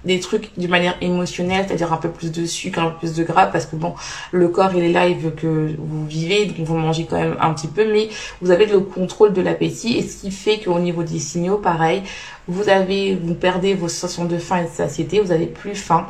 des 0.06 0.20
trucs 0.20 0.58
d'une 0.58 0.70
manière 0.70 0.96
émotionnelle, 1.02 1.66
c'est-à-dire 1.68 1.92
un 1.92 1.98
peu 1.98 2.10
plus 2.10 2.32
de 2.32 2.46
sucre, 2.46 2.80
un 2.80 2.90
peu 2.92 3.00
plus 3.00 3.16
de 3.16 3.24
gras, 3.24 3.48
parce 3.48 3.66
que 3.66 3.76
bon, 3.76 3.94
le 4.32 4.48
corps 4.48 4.72
il 4.74 4.84
est 4.84 4.92
là, 4.92 5.08
il 5.08 5.18
veut 5.18 5.32
que 5.32 5.76
vous 5.78 6.06
vivez, 6.06 6.46
donc 6.46 6.66
vous 6.66 6.76
mangez 6.76 7.06
quand 7.06 7.20
même 7.20 7.36
un 7.42 7.54
petit 7.54 7.68
peu, 7.68 7.86
mais 7.92 8.10
vous 8.42 8.52
avez 8.52 8.66
le 8.66 8.80
contrôle 8.80 9.34
de 9.34 9.42
l'appétit, 9.42 9.98
et 9.98 10.02
ce 10.02 10.22
qui 10.22 10.32
fait 10.32 10.60
qu'au 10.60 10.80
niveau 10.80 11.04
des 11.04 11.20
signaux, 11.20 11.58
pareil, 11.58 12.04
vous 12.48 12.70
avez, 12.70 13.16
vous 13.22 13.36
perdez 13.36 13.74
vos 13.74 13.90
sensations 13.90 14.26
de 14.26 14.38
faim 14.38 14.60
et 14.60 14.64
de 14.64 14.70
satiété, 14.70 15.20
vous 15.20 15.32
avez 15.32 15.48
plus 15.48 15.76
faim, 15.76 16.06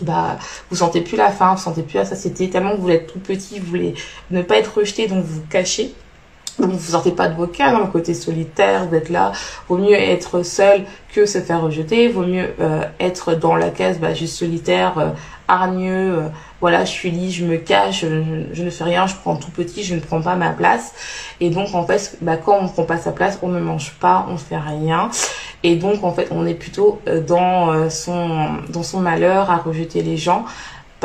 bah 0.00 0.38
vous 0.70 0.76
sentez 0.76 1.00
plus 1.00 1.16
la 1.16 1.30
faim, 1.30 1.54
vous 1.54 1.62
sentez 1.62 1.82
plus 1.82 1.96
la 1.96 2.04
satiété, 2.04 2.50
tellement 2.50 2.76
que 2.76 2.80
vous 2.80 2.90
êtes 2.90 3.12
tout 3.12 3.18
petit, 3.18 3.58
vous 3.58 3.66
voulez 3.66 3.94
ne 4.30 4.42
pas 4.42 4.58
être 4.58 4.78
rejeté, 4.78 5.06
donc 5.06 5.24
vous, 5.24 5.40
vous 5.40 5.46
cachez. 5.48 5.94
Vous 6.58 6.78
sortez 6.78 7.10
pas 7.10 7.28
de 7.28 7.34
vos 7.34 7.46
cases, 7.46 7.78
le 7.78 7.86
côté 7.86 8.14
solitaire, 8.14 8.86
vous 8.86 8.94
êtes 8.94 9.10
là. 9.10 9.32
Vaut 9.68 9.78
mieux 9.78 9.94
être 9.94 10.42
seul 10.42 10.84
que 11.12 11.26
se 11.26 11.38
faire 11.38 11.62
rejeter. 11.62 12.08
Vaut 12.08 12.26
mieux 12.26 12.54
euh, 12.60 12.82
être 13.00 13.34
dans 13.34 13.56
la 13.56 13.70
case 13.70 13.98
bah, 13.98 14.14
juste 14.14 14.36
solitaire, 14.36 14.98
euh, 14.98 15.10
hargneux. 15.48 16.18
Euh, 16.18 16.28
voilà, 16.60 16.84
je 16.84 16.90
suis 16.90 17.10
lit, 17.10 17.30
je 17.30 17.44
me 17.44 17.56
cache, 17.56 18.00
je, 18.00 18.62
ne 18.62 18.70
fais 18.70 18.84
rien, 18.84 19.06
je 19.06 19.14
prends 19.16 19.36
tout 19.36 19.50
petit, 19.50 19.82
je 19.82 19.94
ne 19.94 20.00
prends 20.00 20.22
pas 20.22 20.34
ma 20.34 20.50
place. 20.50 20.94
Et 21.40 21.50
donc 21.50 21.74
en 21.74 21.84
fait, 21.84 22.16
bah, 22.22 22.36
quand 22.36 22.58
on 22.60 22.68
prend 22.68 22.84
pas 22.84 22.98
sa 22.98 23.12
place, 23.12 23.38
on 23.42 23.48
ne 23.48 23.60
mange 23.60 23.92
pas, 24.00 24.26
on 24.30 24.36
fait 24.36 24.58
rien. 24.58 25.10
Et 25.62 25.76
donc 25.76 26.04
en 26.04 26.12
fait, 26.12 26.28
on 26.30 26.46
est 26.46 26.54
plutôt 26.54 27.00
dans 27.26 27.88
son 27.90 28.48
dans 28.68 28.82
son 28.82 29.00
malheur 29.00 29.50
à 29.50 29.56
rejeter 29.56 30.02
les 30.02 30.18
gens 30.18 30.44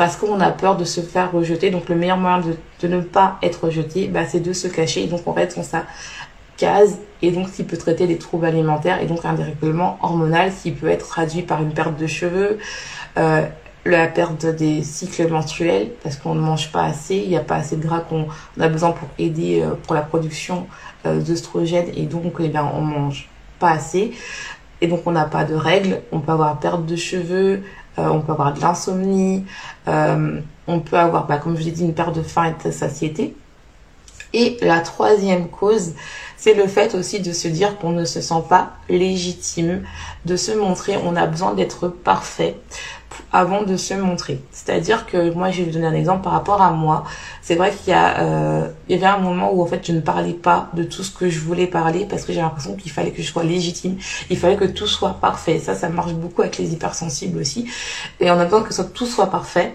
parce 0.00 0.16
qu'on 0.16 0.40
a 0.40 0.50
peur 0.50 0.78
de 0.78 0.84
se 0.86 1.02
faire 1.02 1.30
rejeter. 1.30 1.68
Donc 1.68 1.90
le 1.90 1.94
meilleur 1.94 2.16
moyen 2.16 2.40
de, 2.40 2.88
ne 2.88 3.02
pas 3.02 3.36
être 3.42 3.64
rejeté, 3.66 4.08
bah, 4.08 4.24
c'est 4.26 4.40
de 4.40 4.54
se 4.54 4.66
cacher. 4.66 5.04
Et 5.04 5.06
donc 5.08 5.28
en 5.28 5.34
fait, 5.34 5.54
on 5.58 5.62
sa 5.62 5.84
case 6.56 6.96
et 7.20 7.30
donc 7.32 7.52
qui 7.52 7.64
peut 7.64 7.76
traiter 7.76 8.06
des 8.06 8.16
troubles 8.16 8.46
alimentaires 8.46 9.02
et 9.02 9.04
donc 9.04 9.26
un 9.26 9.34
dérèglement 9.34 9.98
hormonal 10.00 10.52
qui 10.54 10.70
peut 10.70 10.88
être 10.88 11.06
traduit 11.06 11.42
par 11.42 11.60
une 11.60 11.74
perte 11.74 11.98
de 11.98 12.06
cheveux, 12.06 12.56
euh, 13.18 13.42
la 13.84 14.06
perte 14.06 14.46
des 14.46 14.82
cycles 14.82 15.28
menstruels 15.28 15.90
parce 16.02 16.16
qu'on 16.16 16.34
ne 16.34 16.40
mange 16.40 16.72
pas 16.72 16.84
assez, 16.84 17.16
il 17.16 17.28
n'y 17.28 17.36
a 17.36 17.44
pas 17.44 17.56
assez 17.56 17.76
de 17.76 17.82
gras 17.82 18.00
qu'on 18.00 18.26
a 18.58 18.68
besoin 18.68 18.92
pour 18.92 19.10
aider 19.18 19.60
euh, 19.60 19.74
pour 19.82 19.94
la 19.94 20.00
production 20.00 20.66
euh, 21.04 21.20
et 21.94 22.06
donc 22.06 22.32
eh 22.40 22.48
bien, 22.48 22.72
on 22.74 22.80
mange 22.80 23.28
pas 23.58 23.72
assez 23.72 24.12
et 24.80 24.86
donc 24.86 25.02
on 25.04 25.12
n'a 25.12 25.26
pas 25.26 25.44
de 25.44 25.54
règles, 25.54 26.00
on 26.10 26.20
peut 26.20 26.32
avoir 26.32 26.58
perte 26.58 26.86
de 26.86 26.96
cheveux, 26.96 27.62
on 27.98 28.20
peut 28.20 28.32
avoir 28.32 28.54
de 28.54 28.60
l'insomnie, 28.60 29.44
euh, 29.88 30.40
on 30.66 30.80
peut 30.80 30.98
avoir, 30.98 31.26
bah, 31.26 31.38
comme 31.38 31.56
je 31.56 31.62
l'ai 31.62 31.72
dit, 31.72 31.84
une 31.84 31.94
perte 31.94 32.14
de 32.14 32.22
faim 32.22 32.44
et 32.44 32.68
de 32.68 32.72
satiété. 32.72 33.34
Et 34.32 34.58
la 34.62 34.80
troisième 34.80 35.48
cause, 35.48 35.94
c'est 36.36 36.54
le 36.54 36.66
fait 36.66 36.94
aussi 36.94 37.20
de 37.20 37.32
se 37.32 37.48
dire 37.48 37.78
qu'on 37.78 37.90
ne 37.90 38.04
se 38.04 38.20
sent 38.20 38.42
pas 38.48 38.70
légitime, 38.88 39.82
de 40.24 40.36
se 40.36 40.52
montrer, 40.52 40.96
on 41.04 41.16
a 41.16 41.26
besoin 41.26 41.54
d'être 41.54 41.88
parfait 41.88 42.56
avant 43.32 43.62
de 43.62 43.76
se 43.76 43.94
montrer. 43.94 44.40
C'est-à-dire 44.52 45.06
que 45.06 45.32
moi, 45.32 45.50
je 45.50 45.58
vais 45.58 45.64
vous 45.64 45.70
donner 45.72 45.86
un 45.86 45.94
exemple 45.94 46.22
par 46.22 46.32
rapport 46.32 46.62
à 46.62 46.70
moi. 46.70 47.04
C'est 47.42 47.54
vrai 47.54 47.72
qu'il 47.72 47.92
y 47.92 47.96
a, 47.96 48.20
euh, 48.20 48.68
il 48.88 48.96
y 48.96 48.98
avait 48.98 49.12
un 49.12 49.18
moment 49.18 49.52
où 49.52 49.62
en 49.62 49.66
fait, 49.66 49.86
je 49.86 49.92
ne 49.92 50.00
parlais 50.00 50.32
pas 50.32 50.68
de 50.74 50.82
tout 50.82 51.02
ce 51.02 51.10
que 51.10 51.28
je 51.28 51.40
voulais 51.40 51.66
parler 51.66 52.06
parce 52.08 52.24
que 52.24 52.32
j'ai 52.32 52.40
l'impression 52.40 52.74
qu'il 52.76 52.92
fallait 52.92 53.10
que 53.10 53.22
je 53.22 53.30
sois 53.30 53.44
légitime. 53.44 53.96
Il 54.30 54.38
fallait 54.38 54.56
que 54.56 54.64
tout 54.64 54.86
soit 54.86 55.14
parfait. 55.20 55.58
Ça, 55.58 55.74
ça 55.74 55.88
marche 55.88 56.12
beaucoup 56.12 56.42
avec 56.42 56.58
les 56.58 56.72
hypersensibles 56.72 57.38
aussi. 57.38 57.66
Et 58.20 58.30
on 58.30 58.38
a 58.38 58.44
besoin 58.44 58.62
que 58.62 58.82
tout 58.82 59.06
soit 59.06 59.30
parfait. 59.30 59.74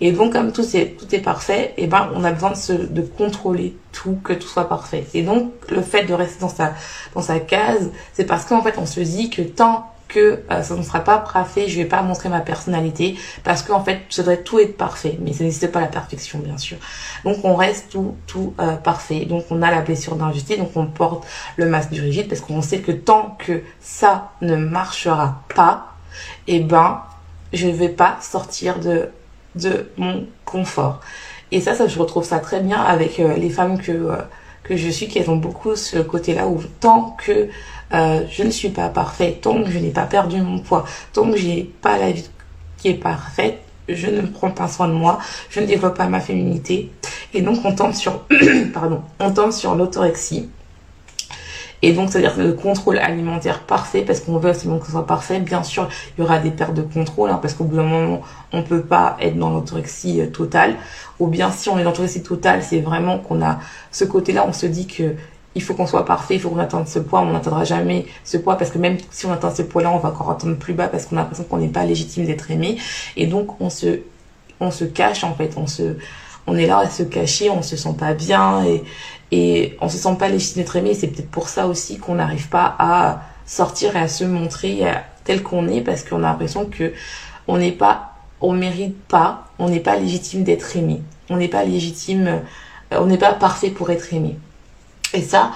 Et 0.00 0.12
donc, 0.12 0.32
comme 0.32 0.52
tout 0.52 0.64
est, 0.74 0.96
tout 0.98 1.14
est 1.14 1.20
parfait, 1.20 1.72
eh 1.76 1.86
ben, 1.86 2.10
on 2.14 2.24
a 2.24 2.32
besoin 2.32 2.50
de, 2.50 2.56
se, 2.56 2.72
de 2.72 3.02
contrôler 3.02 3.76
tout, 3.92 4.18
que 4.24 4.32
tout 4.32 4.48
soit 4.48 4.68
parfait. 4.68 5.06
Et 5.14 5.22
donc, 5.22 5.52
le 5.70 5.82
fait 5.82 6.04
de 6.04 6.14
rester 6.14 6.40
dans 6.40 6.48
sa, 6.48 6.74
dans 7.14 7.22
sa 7.22 7.38
case, 7.38 7.90
c'est 8.12 8.24
parce 8.24 8.44
qu'en 8.44 8.62
fait, 8.62 8.74
on 8.78 8.86
se 8.86 9.00
dit 9.00 9.30
que 9.30 9.42
tant 9.42 9.93
que 10.14 10.40
euh, 10.50 10.62
ça 10.62 10.74
ne 10.76 10.82
sera 10.82 11.00
pas 11.00 11.18
parfait, 11.18 11.68
je 11.68 11.76
vais 11.76 11.84
pas 11.84 12.02
montrer 12.02 12.28
ma 12.28 12.40
personnalité 12.40 13.16
parce 13.42 13.62
qu'en 13.62 13.82
fait, 13.82 14.00
ça 14.08 14.22
doit 14.22 14.36
tout 14.36 14.60
être 14.60 14.76
parfait, 14.76 15.18
mais 15.20 15.32
ça 15.32 15.42
n'existe 15.44 15.70
pas 15.72 15.80
la 15.80 15.88
perfection 15.88 16.38
bien 16.38 16.56
sûr. 16.56 16.76
Donc 17.24 17.38
on 17.44 17.56
reste 17.56 17.90
tout 17.90 18.16
tout 18.26 18.54
euh, 18.60 18.76
parfait. 18.76 19.24
Donc 19.24 19.44
on 19.50 19.60
a 19.62 19.70
la 19.70 19.80
blessure 19.80 20.16
d'injustice, 20.16 20.58
donc 20.58 20.70
on 20.76 20.86
porte 20.86 21.26
le 21.56 21.66
masque 21.66 21.90
du 21.90 22.00
rigide 22.00 22.28
parce 22.28 22.40
qu'on 22.40 22.62
sait 22.62 22.78
que 22.78 22.92
tant 22.92 23.36
que 23.38 23.62
ça 23.80 24.30
ne 24.40 24.56
marchera 24.56 25.42
pas, 25.54 25.94
eh 26.46 26.60
ben 26.60 27.02
je 27.52 27.68
vais 27.68 27.88
pas 27.88 28.16
sortir 28.20 28.78
de 28.78 29.10
de 29.56 29.90
mon 29.96 30.26
confort. 30.44 31.00
Et 31.50 31.60
ça, 31.60 31.74
ça 31.74 31.86
je 31.86 31.98
retrouve 31.98 32.24
ça 32.24 32.38
très 32.38 32.60
bien 32.60 32.80
avec 32.80 33.18
euh, 33.20 33.34
les 33.34 33.50
femmes 33.50 33.80
que 33.80 34.10
que 34.64 34.76
je 34.76 34.88
suis, 34.88 35.06
qui 35.06 35.20
ont 35.28 35.36
beaucoup 35.36 35.76
ce 35.76 35.98
côté-là 35.98 36.48
où 36.48 36.60
tant 36.80 37.16
que 37.24 37.48
euh, 37.92 38.20
je 38.30 38.42
ne 38.42 38.50
suis 38.50 38.70
pas 38.70 38.88
parfaite, 38.88 39.42
tant 39.42 39.62
que 39.62 39.70
je 39.70 39.78
n'ai 39.78 39.90
pas 39.90 40.06
perdu 40.06 40.40
mon 40.40 40.58
poids, 40.58 40.84
tant 41.12 41.30
que 41.30 41.36
j'ai 41.36 41.70
pas 41.82 41.98
la 41.98 42.10
vie 42.10 42.28
qui 42.78 42.88
est 42.88 42.94
parfaite, 42.94 43.60
je 43.88 44.08
ne 44.08 44.22
prends 44.22 44.50
pas 44.50 44.66
soin 44.66 44.88
de 44.88 44.94
moi, 44.94 45.18
je 45.50 45.60
ne 45.60 45.66
développe 45.66 45.96
pas 45.96 46.08
ma 46.08 46.20
féminité. 46.20 46.90
Et 47.34 47.42
donc 47.42 47.58
on 47.64 47.74
tombe 47.74 47.92
sur, 47.92 48.24
pardon, 48.74 49.02
sur 49.52 49.74
l'autorexie. 49.74 50.48
Et 51.84 51.92
donc, 51.92 52.08
c'est-à-dire 52.08 52.32
le 52.38 52.54
contrôle 52.54 52.96
alimentaire 52.96 53.60
parfait, 53.60 54.00
parce 54.00 54.20
qu'on 54.20 54.38
veut 54.38 54.48
absolument 54.48 54.78
que 54.78 54.86
ce 54.86 54.92
soit 54.92 55.06
parfait. 55.06 55.38
Bien 55.38 55.62
sûr, 55.62 55.86
il 56.16 56.22
y 56.22 56.24
aura 56.24 56.38
des 56.38 56.50
pertes 56.50 56.72
de 56.72 56.80
contrôle, 56.80 57.28
hein, 57.28 57.38
parce 57.42 57.52
qu'au 57.52 57.64
bout 57.64 57.76
d'un 57.76 57.82
moment, 57.82 58.22
on 58.52 58.60
ne 58.60 58.62
peut 58.62 58.80
pas 58.80 59.18
être 59.20 59.36
dans 59.36 59.50
l'autorexie 59.50 60.22
euh, 60.22 60.26
totale. 60.28 60.76
Ou 61.20 61.26
bien, 61.26 61.50
si 61.50 61.68
on 61.68 61.78
est 61.78 61.84
dans 61.84 61.90
l'autorexie 61.90 62.22
totale, 62.22 62.62
c'est 62.62 62.80
vraiment 62.80 63.18
qu'on 63.18 63.42
a 63.42 63.58
ce 63.92 64.06
côté-là, 64.06 64.46
on 64.48 64.54
se 64.54 64.64
dit 64.64 64.86
que 64.86 65.14
il 65.54 65.62
faut 65.62 65.74
qu'on 65.74 65.86
soit 65.86 66.06
parfait, 66.06 66.36
il 66.36 66.40
faut 66.40 66.48
qu'on 66.48 66.58
atteigne 66.58 66.86
ce 66.86 66.98
poids, 67.00 67.20
on 67.20 67.32
n'atteindra 67.32 67.64
jamais 67.64 68.06
ce 68.24 68.38
poids 68.38 68.56
parce 68.56 68.70
que 68.70 68.78
même 68.78 68.96
si 69.10 69.26
on 69.26 69.32
atteint 69.32 69.54
ce 69.54 69.60
poids-là, 69.60 69.90
on 69.92 69.98
va 69.98 70.08
encore 70.08 70.30
attendre 70.30 70.56
plus 70.56 70.72
bas 70.72 70.88
parce 70.88 71.04
qu'on 71.04 71.18
a 71.18 71.20
l'impression 71.20 71.44
qu'on 71.44 71.58
n'est 71.58 71.68
pas 71.68 71.84
légitime 71.84 72.24
d'être 72.24 72.50
aimé. 72.50 72.78
Et 73.18 73.26
donc, 73.26 73.60
on 73.60 73.68
se, 73.68 74.00
on 74.58 74.70
se 74.70 74.84
cache, 74.84 75.22
en 75.22 75.34
fait, 75.34 75.52
on 75.58 75.66
se, 75.66 75.96
on 76.46 76.56
est 76.56 76.66
là 76.66 76.78
à 76.78 76.88
se 76.88 77.02
cacher, 77.02 77.50
on 77.50 77.62
se 77.62 77.76
sent 77.76 77.94
pas 77.98 78.14
bien 78.14 78.64
et 79.36 79.76
on 79.80 79.88
se 79.88 79.98
sent 79.98 80.14
pas 80.16 80.28
légitime 80.28 80.62
d'être 80.62 80.76
aimé. 80.76 80.94
C'est 80.94 81.08
peut-être 81.08 81.30
pour 81.30 81.48
ça 81.48 81.66
aussi 81.66 81.98
qu'on 81.98 82.14
n'arrive 82.14 82.48
pas 82.48 82.76
à 82.78 83.22
sortir 83.46 83.96
et 83.96 83.98
à 83.98 84.06
se 84.06 84.22
montrer 84.22 84.82
tel 85.24 85.42
qu'on 85.42 85.66
est 85.66 85.80
parce 85.80 86.04
qu'on 86.04 86.18
a 86.18 86.28
l'impression 86.28 86.66
que 86.66 86.92
on 87.48 87.58
n'est 87.58 87.72
pas, 87.72 88.12
on 88.40 88.52
mérite 88.52 88.96
pas, 89.08 89.48
on 89.58 89.68
n'est 89.68 89.80
pas 89.80 89.96
légitime 89.96 90.44
d'être 90.44 90.76
aimé. 90.76 91.02
On 91.30 91.36
n'est 91.36 91.48
pas 91.48 91.64
légitime, 91.64 92.28
euh, 92.92 92.98
on 93.00 93.06
n'est 93.06 93.18
pas 93.18 93.32
parfait 93.32 93.70
pour 93.70 93.90
être 93.90 94.14
aimé. 94.14 94.36
Et 95.12 95.22
ça, 95.22 95.50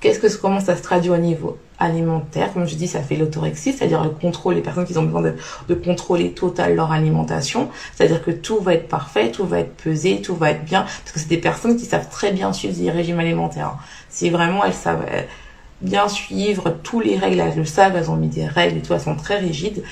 qu'est-ce 0.00 0.20
que 0.20 0.28
comment 0.40 0.60
ça 0.60 0.76
se 0.76 0.82
traduit 0.82 1.10
au 1.10 1.16
niveau? 1.16 1.58
Alimentaire 1.78 2.52
Comme 2.52 2.66
je 2.66 2.74
dis, 2.74 2.88
ça 2.88 3.00
fait 3.00 3.16
l'autorexie, 3.16 3.72
c'est-à-dire 3.72 4.02
le 4.02 4.10
contrôle, 4.10 4.54
les 4.54 4.62
personnes 4.62 4.84
qui 4.84 4.96
ont 4.96 5.02
besoin 5.02 5.22
de, 5.68 5.74
contrôler 5.74 6.30
total 6.30 6.74
leur 6.76 6.92
alimentation, 6.92 7.68
c'est-à-dire 7.94 8.22
que 8.22 8.30
tout 8.30 8.60
va 8.60 8.74
être 8.74 8.88
parfait, 8.88 9.30
tout 9.30 9.44
va 9.44 9.60
être 9.60 9.74
pesé, 9.76 10.22
tout 10.22 10.36
va 10.36 10.50
être 10.50 10.64
bien, 10.64 10.82
parce 10.82 11.12
que 11.12 11.18
c'est 11.18 11.28
des 11.28 11.38
personnes 11.38 11.76
qui 11.76 11.84
savent 11.84 12.08
très 12.08 12.32
bien 12.32 12.52
suivre 12.52 12.74
des 12.74 12.90
régimes 12.90 13.18
alimentaires. 13.18 13.76
C'est 14.08 14.30
vraiment, 14.30 14.64
elles 14.64 14.72
savent 14.72 15.04
bien 15.80 16.08
suivre 16.08 16.70
tous 16.82 17.00
les 17.00 17.16
règles, 17.16 17.40
elles 17.40 17.56
le 17.56 17.64
savent, 17.64 17.94
elles 17.96 18.10
ont 18.10 18.16
mis 18.16 18.28
des 18.28 18.46
règles 18.46 18.78
et 18.78 18.82
tout, 18.82 18.94
elles 18.94 19.00
sont 19.00 19.16
très 19.16 19.38
rigides. 19.38 19.82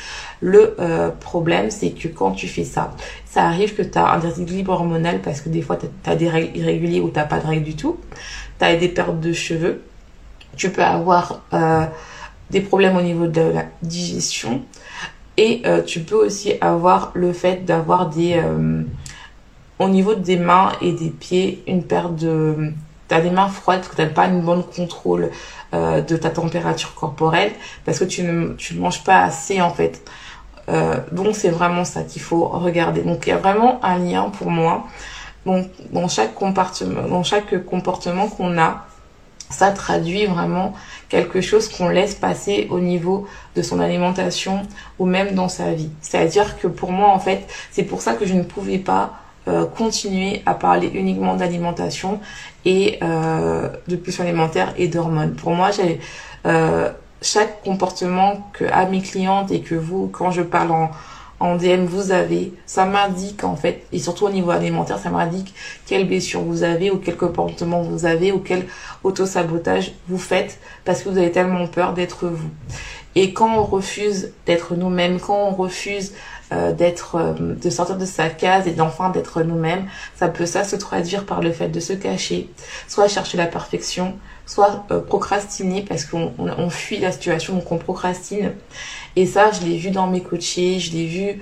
Le 0.41 0.75
euh, 0.81 1.11
problème, 1.11 1.71
c'est 1.71 1.91
que 1.91 2.09
quand 2.09 2.33
tu 2.33 2.49
fais 2.49 2.65
ça, 2.65 2.95
ça 3.27 3.45
arrive 3.45 3.75
que 3.75 3.83
tu 3.83 3.99
as 3.99 4.09
un 4.09 4.19
déséquilibre 4.19 4.73
hormonal 4.73 5.21
parce 5.21 5.41
que 5.41 5.49
des 5.49 5.62
fois, 5.62 5.77
tu 5.77 5.87
as, 6.11 6.17
des 6.17 6.29
règles 6.29 6.57
irrégulières 6.57 7.05
ou 7.05 7.09
tu 7.09 7.21
pas 7.29 7.39
de 7.39 7.47
règles 7.47 7.65
du 7.65 7.77
tout. 7.77 7.99
Tu 8.59 8.65
as 8.65 8.77
des 8.77 8.89
pertes 8.89 9.21
de 9.21 9.33
cheveux. 9.33 9.83
Tu 10.56 10.71
peux 10.71 10.82
avoir 10.82 11.40
euh, 11.52 11.87
des 12.50 12.61
problèmes 12.61 12.97
au 12.97 13.02
niveau 13.02 13.26
de 13.26 13.40
la 13.40 13.64
digestion. 13.82 14.62
Et 15.37 15.62
euh, 15.64 15.82
tu 15.82 16.00
peux 16.00 16.26
aussi 16.26 16.54
avoir 16.61 17.12
le 17.14 17.32
fait 17.32 17.64
d'avoir 17.64 18.09
des... 18.11 18.40
au 19.78 19.88
niveau 19.88 20.14
des 20.14 20.37
mains 20.37 20.73
et 20.80 20.92
des 20.92 21.11
pieds, 21.11 21.62
une 21.66 21.85
perte 21.85 22.16
de... 22.16 22.73
Tu 23.09 23.14
as 23.14 23.21
des 23.21 23.30
mains 23.30 23.49
froides 23.49 23.87
que 23.88 23.97
tu 23.97 24.02
n'as 24.02 24.09
pas 24.09 24.26
une 24.26 24.40
bonne 24.40 24.62
contrôle 24.62 25.30
euh, 25.75 26.02
de 26.02 26.18
ta 26.18 26.28
température 26.28 26.94
corporelle 26.94 27.50
parce 27.87 27.99
que 27.99 28.04
tu 28.04 28.23
ne, 28.23 28.49
tu 28.59 28.75
manges 28.75 29.02
pas 29.04 29.23
assez 29.23 29.62
en 29.62 29.71
fait. 29.71 30.02
Euh, 30.68 30.99
donc 31.12 31.35
c'est 31.35 31.49
vraiment 31.49 31.87
ça 31.87 32.02
qu'il 32.02 32.21
faut 32.21 32.44
regarder. 32.47 33.00
Donc 33.00 33.26
il 33.26 33.30
y 33.30 33.32
a 33.32 33.38
vraiment 33.38 33.82
un 33.82 33.97
lien 33.97 34.28
pour 34.28 34.50
moi. 34.50 34.87
Donc 35.47 35.68
dans 35.90 36.09
chaque 36.09 36.35
comportement, 36.35 37.09
dans 37.09 37.23
chaque 37.23 37.64
comportement 37.64 38.28
qu'on 38.28 38.59
a, 38.59 38.85
ça 39.52 39.71
traduit 39.71 40.26
vraiment 40.26 40.75
quelque 41.09 41.40
chose 41.40 41.68
qu'on 41.68 41.88
laisse 41.88 42.14
passer 42.14 42.66
au 42.71 42.80
niveau 42.80 43.26
de 43.54 43.62
son 43.62 43.80
alimentation 43.80 44.62
ou 44.99 45.06
même 45.06 45.35
dans 45.35 45.49
sa 45.49 45.73
vie. 45.73 45.90
C'est-à-dire 46.00 46.59
que 46.59 46.66
pour 46.66 46.90
moi 46.90 47.11
en 47.11 47.18
fait, 47.18 47.47
c'est 47.71 47.85
pour 47.85 48.00
ça 48.00 48.14
que 48.14 48.26
je 48.26 48.35
ne 48.35 48.42
pouvais 48.42 48.78
pas 48.78 49.23
euh, 49.49 49.66
continuer 49.66 50.40
à 50.47 50.54
parler 50.54 50.88
uniquement 50.94 51.35
d'alimentation 51.35 52.21
et 52.64 53.00
euh, 53.02 53.68
de 53.88 53.97
pulsions 53.97 54.23
alimentaire 54.23 54.73
et 54.76 54.87
d'hormones. 54.87 55.35
Pour 55.35 55.50
moi, 55.50 55.73
j'ai 55.73 55.99
euh, 56.47 56.90
chaque 57.21 57.61
comportement 57.64 58.49
que 58.52 58.64
à 58.66 58.87
mes 58.87 59.02
clientes 59.02 59.50
et 59.50 59.61
que 59.61 59.75
vous, 59.75 60.06
quand 60.12 60.30
je 60.30 60.42
parle 60.42 60.71
en, 60.71 60.90
en 61.42 61.56
DM, 61.56 61.87
vous 61.87 62.12
avez, 62.12 62.52
ça 62.66 62.84
m'indique 62.84 63.42
en 63.42 63.56
fait, 63.56 63.82
et 63.92 63.99
surtout 63.99 64.26
au 64.26 64.30
niveau 64.30 64.52
alimentaire, 64.52 64.99
ça 64.99 65.11
m'indique 65.11 65.52
quelle 65.87 66.06
blessure 66.06 66.40
vous 66.40 66.62
avez 66.62 66.92
ou 66.92 66.99
quel 66.99 67.16
comportement 67.16 67.82
vous 67.82 68.06
avez 68.06 68.30
ou 68.30 68.38
quel 68.38 68.66
auto-sabotage 69.02 69.92
vous 70.06 70.18
faites 70.18 70.61
parce 70.84 71.02
que 71.02 71.08
vous 71.08 71.18
avez 71.18 71.32
tellement 71.32 71.66
peur 71.66 71.94
d'être 71.94 72.28
vous. 72.28 72.50
Et 73.16 73.32
quand 73.32 73.58
on 73.58 73.64
refuse 73.64 74.32
d'être 74.46 74.76
nous-mêmes, 74.76 75.18
quand 75.18 75.49
on 75.49 75.50
refuse 75.50 76.12
euh, 76.52 76.72
d'être, 76.72 77.16
euh, 77.16 77.32
de 77.37 77.70
sortir 77.70 77.99
de 77.99 78.06
sa 78.06 78.30
case 78.30 78.68
et 78.68 78.72
d'enfin 78.72 79.11
d'être 79.11 79.42
nous-mêmes, 79.42 79.88
ça 80.14 80.28
peut 80.28 80.46
ça 80.46 80.62
se 80.62 80.76
traduire 80.76 81.26
par 81.26 81.40
le 81.40 81.50
fait 81.50 81.68
de 81.68 81.80
se 81.80 81.92
cacher, 81.92 82.49
soit 82.87 83.08
chercher 83.08 83.37
la 83.37 83.46
perfection, 83.46 84.14
soit 84.46 84.84
euh, 84.90 85.00
procrastiner 85.00 85.82
parce 85.82 86.04
qu'on 86.04 86.32
on, 86.38 86.70
fuit 86.70 86.99
la 86.99 87.12
situation, 87.12 87.54
donc 87.54 87.70
on 87.70 87.78
procrastine. 87.78 88.52
Et 89.16 89.26
ça, 89.26 89.50
je 89.52 89.64
l'ai 89.66 89.76
vu 89.76 89.90
dans 89.90 90.06
mes 90.06 90.22
coachés, 90.22 90.78
je 90.78 90.92
l'ai 90.92 91.06
vu 91.06 91.40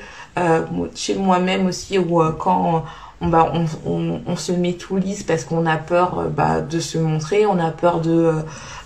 chez 0.94 1.14
moi-même 1.16 1.66
aussi, 1.66 1.98
où 1.98 2.22
quand 2.38 2.84
on, 3.20 3.28
bah, 3.28 3.52
on, 3.84 4.20
on, 4.26 4.36
se 4.36 4.52
met 4.52 4.72
tout 4.72 4.96
lisse 4.96 5.22
parce 5.22 5.44
qu'on 5.44 5.66
a 5.66 5.76
peur 5.76 6.30
bah, 6.30 6.62
de 6.62 6.80
se 6.80 6.96
montrer, 6.98 7.44
on 7.46 7.58
a 7.58 7.70
peur 7.70 8.00
de, 8.00 8.32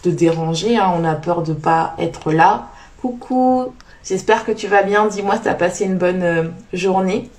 de 0.03 0.11
déranger, 0.11 0.77
hein, 0.77 0.93
on 0.97 1.05
a 1.05 1.15
peur 1.15 1.43
de 1.43 1.53
pas 1.53 1.95
être 1.99 2.33
là. 2.33 2.69
Coucou, 3.01 3.73
j'espère 4.05 4.45
que 4.45 4.53
tu 4.53 4.67
vas 4.67 4.83
bien. 4.83 5.07
Dis-moi 5.07 5.37
si 5.37 5.43
tu 5.43 5.49
as 5.49 5.55
passé 5.55 5.85
une 5.85 5.99
bonne 5.99 6.53
journée. 6.73 7.31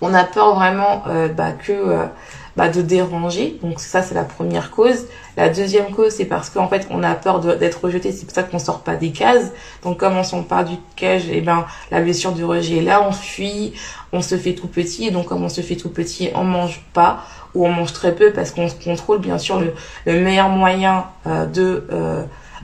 On 0.00 0.12
a 0.12 0.24
peur 0.24 0.54
vraiment 0.54 1.04
bah, 1.36 1.52
que 1.52 2.08
bah, 2.56 2.68
de 2.68 2.82
déranger. 2.82 3.58
Donc 3.62 3.80
ça, 3.80 4.02
c'est 4.02 4.14
la 4.14 4.24
première 4.24 4.70
cause. 4.70 5.06
La 5.36 5.48
deuxième 5.48 5.90
cause, 5.90 6.12
c'est 6.12 6.24
parce 6.24 6.48
qu'en 6.48 6.68
fait, 6.68 6.86
on 6.90 7.02
a 7.02 7.14
peur 7.14 7.40
d'être 7.40 7.84
rejeté. 7.84 8.12
C'est 8.12 8.24
pour 8.24 8.34
ça 8.34 8.42
qu'on 8.42 8.58
sort 8.58 8.80
pas 8.80 8.96
des 8.96 9.12
cases. 9.12 9.52
Donc 9.82 9.98
comme 9.98 10.16
on 10.16 10.24
sort 10.24 10.44
pas 10.46 10.64
du 10.64 10.76
cage, 10.96 11.28
et 11.28 11.38
eh 11.38 11.40
ben 11.42 11.66
la 11.90 12.00
blessure 12.00 12.32
du 12.32 12.44
rejet 12.44 12.78
est 12.78 12.82
là. 12.82 13.06
On 13.06 13.12
fuit, 13.12 13.74
on 14.12 14.22
se 14.22 14.36
fait 14.36 14.54
tout 14.54 14.68
petit. 14.68 15.08
Et 15.08 15.10
donc 15.10 15.26
comme 15.26 15.44
on 15.44 15.48
se 15.50 15.60
fait 15.60 15.76
tout 15.76 15.90
petit, 15.90 16.30
on 16.34 16.44
mange 16.44 16.82
pas 16.94 17.24
ou 17.54 17.66
on 17.66 17.72
mange 17.72 17.92
très 17.92 18.14
peu 18.14 18.32
parce 18.32 18.50
qu'on 18.50 18.68
se 18.68 18.74
contrôle. 18.74 19.18
Bien 19.18 19.38
sûr, 19.38 19.60
le, 19.60 19.74
le 20.06 20.20
meilleur 20.20 20.48
moyen 20.48 21.06
euh, 21.26 21.46
de 21.46 21.86
euh, 21.92 22.22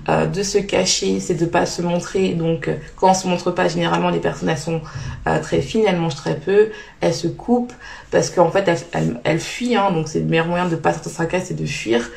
euh, 0.09 0.27
de 0.27 0.43
se 0.43 0.59
cacher, 0.59 1.21
c'est 1.21 1.35
de 1.35 1.47
pas 1.47 1.65
se 1.67 1.81
montrer. 1.81 2.35
Donc, 2.35 2.69
euh, 2.69 2.75
quand 2.97 3.11
on 3.11 3.15
se 3.15 3.29
montre 3.29 3.53
pas, 3.53 3.69
généralement, 3.69 4.11
les 4.11 4.19
personnes, 4.19 4.49
elles 4.49 4.59
sont 4.59 4.81
euh, 5.29 5.41
très 5.41 5.61
fines, 5.61 5.85
elles 5.87 5.99
mangent 5.99 6.17
très 6.17 6.37
peu, 6.37 6.71
elles 7.01 7.15
se 7.15 7.29
coupent 7.29 7.73
parce 8.11 8.31
qu'en 8.31 8.51
fait, 8.51 8.69
elles, 8.93 9.21
elles, 9.23 9.41
fuient. 9.41 9.77
Hein, 9.77 9.93
donc, 9.93 10.09
c'est 10.09 10.19
le 10.19 10.27
meilleur 10.27 10.47
moyen 10.47 10.69
de 10.69 10.77
pas 10.77 10.93
sortir 10.93 11.13
sa 11.13 11.41
c'est 11.41 11.55
de 11.55 11.67
fuir. 11.67 12.11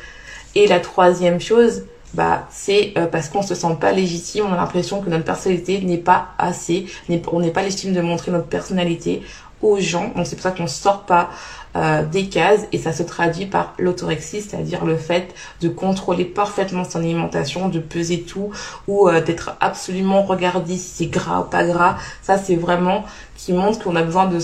Et 0.54 0.66
la 0.66 0.80
troisième 0.80 1.40
chose, 1.40 1.84
bah, 2.14 2.48
c'est 2.50 2.94
parce 3.12 3.28
qu'on 3.28 3.42
se 3.42 3.54
sent 3.54 3.76
pas 3.78 3.92
légitime, 3.92 4.46
on 4.48 4.52
a 4.52 4.56
l'impression 4.56 5.02
que 5.02 5.10
notre 5.10 5.24
personnalité 5.24 5.80
n'est 5.82 5.98
pas 5.98 6.28
assez, 6.38 6.86
on 7.30 7.40
n'est 7.40 7.50
pas 7.50 7.62
légitime 7.62 7.92
de 7.92 8.00
montrer 8.00 8.32
notre 8.32 8.46
personnalité 8.46 9.22
aux 9.62 9.78
gens. 9.78 10.12
Donc, 10.14 10.26
c'est 10.26 10.36
pour 10.36 10.42
ça 10.42 10.50
qu'on 10.50 10.66
sort 10.66 11.02
pas 11.02 11.30
euh, 11.76 12.04
des 12.04 12.28
cases 12.28 12.62
et 12.72 12.78
ça 12.78 12.92
se 12.92 13.02
traduit 13.02 13.46
par 13.46 13.74
l'autorexie, 13.78 14.40
c'est-à-dire 14.40 14.84
le 14.84 14.96
fait 14.96 15.34
de 15.60 15.68
contrôler 15.68 16.24
parfaitement 16.24 16.84
son 16.84 17.00
alimentation, 17.00 17.68
de 17.68 17.78
peser 17.78 18.22
tout 18.22 18.50
ou 18.88 19.08
euh, 19.08 19.20
d'être 19.20 19.56
absolument 19.60 20.22
regardé 20.22 20.76
si 20.76 21.04
c'est 21.04 21.06
gras 21.06 21.40
ou 21.40 21.44
pas 21.44 21.64
gras. 21.64 21.96
Ça, 22.22 22.38
c'est 22.38 22.56
vraiment 22.56 23.04
qui 23.36 23.52
montre 23.52 23.82
qu'on 23.82 23.96
a 23.96 24.02
besoin 24.02 24.26
de, 24.26 24.38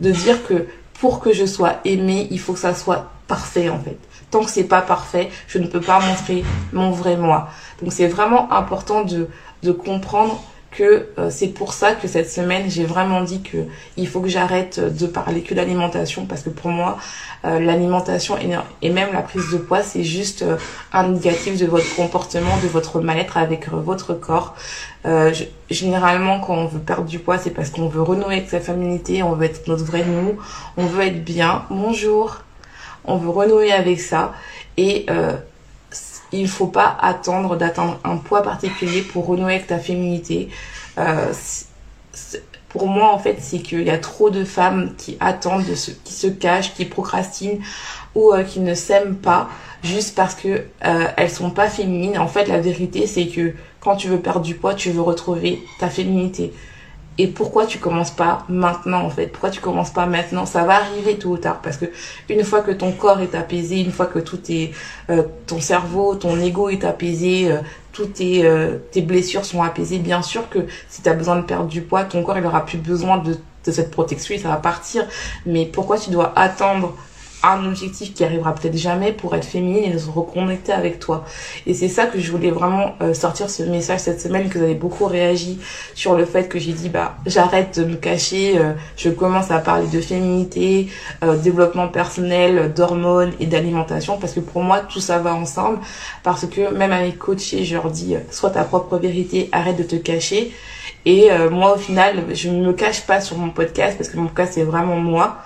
de 0.00 0.10
dire 0.10 0.46
que 0.46 0.66
pour 1.00 1.20
que 1.20 1.32
je 1.32 1.44
sois 1.44 1.74
aimée, 1.84 2.26
il 2.30 2.40
faut 2.40 2.54
que 2.54 2.58
ça 2.58 2.74
soit 2.74 3.10
parfait 3.26 3.68
en 3.68 3.78
fait. 3.78 3.98
Tant 4.30 4.44
que 4.44 4.50
c'est 4.50 4.64
pas 4.64 4.82
parfait, 4.82 5.30
je 5.46 5.58
ne 5.58 5.66
peux 5.66 5.80
pas 5.80 6.00
montrer 6.00 6.44
mon 6.72 6.90
vrai 6.90 7.16
moi. 7.16 7.50
Donc 7.82 7.92
c'est 7.92 8.08
vraiment 8.08 8.52
important 8.52 9.04
de, 9.04 9.28
de 9.62 9.72
comprendre 9.72 10.42
que 10.70 11.08
euh, 11.18 11.30
c'est 11.30 11.48
pour 11.48 11.72
ça 11.72 11.94
que 11.94 12.06
cette 12.08 12.30
semaine 12.30 12.64
j'ai 12.68 12.84
vraiment 12.84 13.22
dit 13.22 13.42
que 13.42 13.58
il 13.96 14.06
faut 14.06 14.20
que 14.20 14.28
j'arrête 14.28 14.78
de 14.80 15.06
parler 15.06 15.42
que 15.42 15.54
d'alimentation 15.54 16.26
parce 16.26 16.42
que 16.42 16.50
pour 16.50 16.70
moi 16.70 16.98
euh, 17.44 17.58
l'alimentation 17.58 18.36
et, 18.82 18.90
même 18.90 19.08
la 19.12 19.22
prise 19.22 19.50
de 19.50 19.58
poids 19.58 19.82
c'est 19.82 20.04
juste 20.04 20.42
euh, 20.42 20.56
un 20.92 21.08
négatif 21.08 21.58
de 21.58 21.66
votre 21.66 21.94
comportement 21.96 22.56
de 22.62 22.68
votre 22.68 23.00
mal-être 23.00 23.36
avec 23.36 23.68
votre 23.68 24.14
corps. 24.14 24.54
Généralement 25.70 26.40
quand 26.40 26.54
on 26.54 26.66
veut 26.66 26.80
perdre 26.80 27.06
du 27.06 27.18
poids 27.18 27.38
c'est 27.38 27.50
parce 27.50 27.70
qu'on 27.70 27.88
veut 27.88 28.02
renouer 28.02 28.36
avec 28.36 28.50
sa 28.50 28.60
féminité 28.60 29.22
on 29.22 29.32
veut 29.32 29.46
être 29.46 29.66
notre 29.66 29.84
vrai 29.84 30.04
nous 30.04 30.36
on 30.76 30.86
veut 30.86 31.04
être 31.04 31.24
bien. 31.24 31.64
Bonjour. 31.70 32.38
On 33.04 33.16
veut 33.16 33.30
renouer 33.30 33.72
avec 33.72 34.00
ça. 34.00 34.34
Et 34.76 35.06
il 36.32 36.48
faut 36.48 36.66
pas 36.66 36.96
attendre 37.00 37.56
d'atteindre 37.56 37.98
un 38.04 38.16
poids 38.16 38.42
particulier 38.42 39.02
pour 39.02 39.26
renouer 39.26 39.54
avec 39.54 39.66
ta 39.66 39.78
féminité. 39.78 40.48
Euh, 40.98 41.32
pour 42.68 42.86
moi, 42.86 43.12
en 43.12 43.18
fait, 43.18 43.38
c'est 43.40 43.60
qu'il 43.60 43.82
y 43.82 43.90
a 43.90 43.98
trop 43.98 44.30
de 44.30 44.44
femmes 44.44 44.94
qui 44.98 45.16
attendent, 45.20 45.64
qui 46.04 46.12
se 46.12 46.26
cachent, 46.26 46.74
qui 46.74 46.84
procrastinent 46.84 47.60
ou 48.14 48.32
euh, 48.32 48.42
qui 48.42 48.60
ne 48.60 48.74
s'aiment 48.74 49.16
pas 49.16 49.48
juste 49.82 50.14
parce 50.14 50.34
que 50.34 50.48
euh, 50.84 51.06
elles 51.16 51.30
sont 51.30 51.50
pas 51.50 51.68
féminines. 51.68 52.18
En 52.18 52.28
fait, 52.28 52.46
la 52.46 52.60
vérité, 52.60 53.06
c'est 53.06 53.28
que 53.28 53.54
quand 53.80 53.96
tu 53.96 54.08
veux 54.08 54.20
perdre 54.20 54.40
du 54.40 54.54
poids, 54.54 54.74
tu 54.74 54.90
veux 54.90 55.00
retrouver 55.00 55.62
ta 55.78 55.88
féminité 55.88 56.52
et 57.18 57.26
pourquoi 57.26 57.66
tu 57.66 57.78
commences 57.78 58.12
pas 58.12 58.44
maintenant 58.48 59.02
en 59.02 59.10
fait? 59.10 59.26
Pourquoi 59.26 59.50
tu 59.50 59.60
commences 59.60 59.90
pas 59.90 60.06
maintenant? 60.06 60.46
Ça 60.46 60.64
va 60.64 60.76
arriver 60.76 61.18
tôt 61.18 61.30
ou 61.30 61.36
tard 61.36 61.60
parce 61.62 61.76
que 61.76 61.86
une 62.28 62.44
fois 62.44 62.62
que 62.62 62.70
ton 62.70 62.92
corps 62.92 63.20
est 63.20 63.34
apaisé 63.34 63.80
une 63.80 63.92
fois 63.92 64.06
que 64.06 64.20
tout 64.20 64.40
est 64.50 64.70
euh, 65.10 65.24
ton 65.46 65.60
cerveau 65.60 66.14
ton 66.14 66.38
ego 66.40 66.68
est 66.68 66.84
apaisé 66.84 67.50
euh, 67.50 67.58
toutes 67.92 68.14
tes, 68.14 68.46
euh, 68.46 68.76
tes 68.92 69.02
blessures 69.02 69.44
sont 69.44 69.62
apaisées 69.62 69.98
bien 69.98 70.22
sûr 70.22 70.48
que 70.48 70.60
si 70.88 71.02
tu 71.02 71.08
as 71.08 71.14
besoin 71.14 71.36
de 71.36 71.42
perdre 71.42 71.66
du 71.66 71.82
poids 71.82 72.04
ton 72.04 72.22
corps 72.22 72.38
il 72.38 72.46
aura 72.46 72.64
plus 72.64 72.78
besoin 72.78 73.18
de, 73.18 73.36
de 73.64 73.72
cette 73.72 73.90
protection 73.90 74.34
et 74.34 74.38
ça 74.38 74.48
va 74.48 74.56
partir. 74.56 75.06
Mais 75.46 75.66
pourquoi 75.66 75.98
tu 75.98 76.10
dois 76.10 76.32
attendre 76.36 76.94
un 77.42 77.64
objectif 77.66 78.14
qui 78.14 78.24
arrivera 78.24 78.54
peut-être 78.54 78.76
jamais 78.76 79.12
pour 79.12 79.34
être 79.36 79.44
féminine 79.44 79.92
et 79.92 79.98
se 79.98 80.10
reconnecter 80.10 80.72
avec 80.72 80.98
toi. 80.98 81.24
Et 81.66 81.74
c'est 81.74 81.88
ça 81.88 82.06
que 82.06 82.18
je 82.18 82.30
voulais 82.32 82.50
vraiment 82.50 82.96
euh, 83.00 83.14
sortir 83.14 83.48
ce 83.48 83.62
message 83.62 84.00
cette 84.00 84.20
semaine, 84.20 84.48
que 84.48 84.58
vous 84.58 84.64
avez 84.64 84.74
beaucoup 84.74 85.06
réagi 85.06 85.58
sur 85.94 86.16
le 86.16 86.24
fait 86.24 86.48
que 86.48 86.58
j'ai 86.58 86.72
dit 86.72 86.88
bah 86.88 87.16
j'arrête 87.26 87.78
de 87.78 87.84
me 87.84 87.96
cacher, 87.96 88.58
euh, 88.58 88.72
je 88.96 89.10
commence 89.10 89.50
à 89.50 89.58
parler 89.58 89.86
de 89.86 90.00
féminité, 90.00 90.88
euh, 91.22 91.36
développement 91.36 91.88
personnel, 91.88 92.72
d'hormones 92.74 93.32
et 93.40 93.46
d'alimentation 93.46 94.18
parce 94.18 94.32
que 94.32 94.40
pour 94.40 94.62
moi 94.62 94.80
tout 94.80 95.00
ça 95.00 95.18
va 95.18 95.34
ensemble 95.34 95.78
parce 96.22 96.46
que 96.46 96.72
même 96.74 96.92
avec 96.92 97.18
coachés 97.18 97.64
je 97.64 97.74
leur 97.74 97.90
dis 97.90 98.16
sois 98.30 98.50
ta 98.50 98.64
propre 98.64 98.98
vérité, 98.98 99.48
arrête 99.52 99.76
de 99.76 99.84
te 99.84 99.96
cacher. 99.96 100.52
Et 101.06 101.28
moi 101.50 101.74
au 101.74 101.78
final 101.78 102.24
je 102.34 102.50
ne 102.50 102.66
me 102.66 102.72
cache 102.72 103.06
pas 103.06 103.20
sur 103.20 103.38
mon 103.38 103.50
podcast 103.50 103.96
parce 103.96 104.10
que 104.10 104.16
mon 104.16 104.26
podcast 104.26 104.54
c'est 104.54 104.64
vraiment 104.64 104.96
moi 104.96 105.38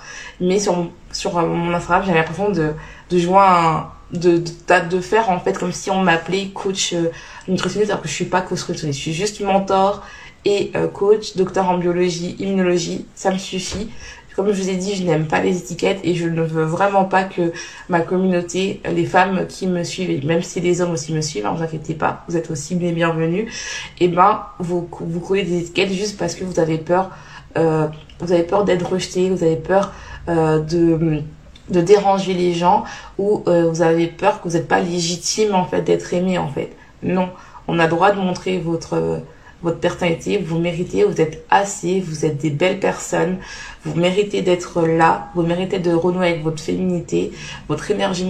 mais 0.42 0.58
sur 0.58 0.90
sur 1.12 1.38
euh, 1.38 1.46
mon 1.46 1.72
Instagram 1.72 2.02
j'avais 2.04 2.18
l'impression 2.18 2.50
de 2.50 2.72
de 3.10 3.18
jouer 3.18 3.38
un 3.38 3.86
de, 4.12 4.38
de, 4.38 4.88
de 4.90 5.00
faire 5.00 5.30
en 5.30 5.40
fait 5.40 5.58
comme 5.58 5.72
si 5.72 5.90
on 5.90 6.02
m'appelait 6.02 6.48
coach 6.48 6.92
euh, 6.92 7.10
nutritionniste 7.48 7.90
alors 7.90 8.02
que 8.02 8.08
je 8.08 8.12
suis 8.12 8.26
pas 8.26 8.42
coach 8.42 8.60
nutritionniste. 8.60 8.98
Je 8.98 9.02
suis 9.02 9.14
juste 9.14 9.40
mentor 9.40 10.04
et 10.44 10.70
euh, 10.76 10.86
coach 10.88 11.36
docteur 11.36 11.68
en 11.68 11.78
biologie 11.78 12.36
immunologie. 12.38 13.06
Ça 13.14 13.30
me 13.30 13.38
suffit. 13.38 13.88
Comme 14.36 14.50
je 14.50 14.62
vous 14.62 14.70
ai 14.70 14.76
dit, 14.76 14.94
je 14.94 15.02
n'aime 15.02 15.26
pas 15.26 15.42
les 15.42 15.58
étiquettes 15.58 16.00
et 16.04 16.14
je 16.14 16.26
ne 16.26 16.42
veux 16.42 16.64
vraiment 16.64 17.04
pas 17.04 17.24
que 17.24 17.52
ma 17.90 18.00
communauté, 18.00 18.80
les 18.90 19.04
femmes 19.04 19.46
qui 19.46 19.66
me 19.66 19.84
suivent, 19.84 20.08
et 20.08 20.22
même 20.22 20.42
si 20.42 20.60
les 20.60 20.80
hommes 20.80 20.92
aussi 20.92 21.12
me 21.12 21.20
suivent, 21.20 21.44
ne 21.44 21.50
vous 21.50 21.62
inquiétez 21.62 21.92
pas, 21.92 22.24
vous 22.28 22.38
êtes 22.38 22.50
aussi 22.50 22.74
les 22.76 22.92
bienvenus, 22.92 23.52
et 24.00 24.06
eh 24.06 24.08
ben 24.08 24.46
vous 24.58 24.88
vous 25.00 25.20
collez 25.20 25.42
des 25.42 25.58
étiquettes 25.58 25.92
juste 25.92 26.16
parce 26.16 26.34
que 26.34 26.44
vous 26.44 26.58
avez 26.58 26.78
peur, 26.78 27.10
vous 27.56 28.32
avez 28.32 28.42
peur 28.44 28.64
d'être 28.64 28.90
rejeté, 28.90 29.30
vous 29.30 29.42
avez 29.42 29.56
peur 29.56 29.92
euh, 30.28 30.58
de 30.60 31.22
de 31.70 31.80
déranger 31.80 32.34
les 32.34 32.54
gens 32.54 32.84
ou 33.18 33.44
euh, 33.46 33.68
vous 33.68 33.82
avez 33.82 34.08
peur 34.08 34.42
que 34.42 34.48
vous 34.48 34.56
n'êtes 34.56 34.68
pas 34.68 34.80
légitime 34.80 35.54
en 35.54 35.64
fait 35.64 35.82
d'être 35.82 36.12
aimé 36.12 36.36
en 36.36 36.48
fait. 36.48 36.70
Non, 37.02 37.30
on 37.68 37.78
a 37.78 37.86
droit 37.86 38.12
de 38.12 38.18
montrer 38.18 38.58
votre 38.58 39.20
votre 39.62 39.78
personnalité, 39.78 40.38
vous 40.38 40.58
méritez, 40.58 41.04
vous 41.04 41.20
êtes 41.20 41.44
assez, 41.48 42.00
vous 42.00 42.24
êtes 42.24 42.38
des 42.38 42.50
belles 42.50 42.80
personnes, 42.80 43.38
vous 43.84 43.94
méritez 43.94 44.42
d'être 44.42 44.82
là, 44.82 45.28
vous 45.36 45.42
méritez 45.42 45.78
de 45.78 45.92
renouer 45.92 46.30
avec 46.30 46.42
votre 46.42 46.60
féminité, 46.60 47.30
votre 47.68 47.90
énergie 47.92 48.26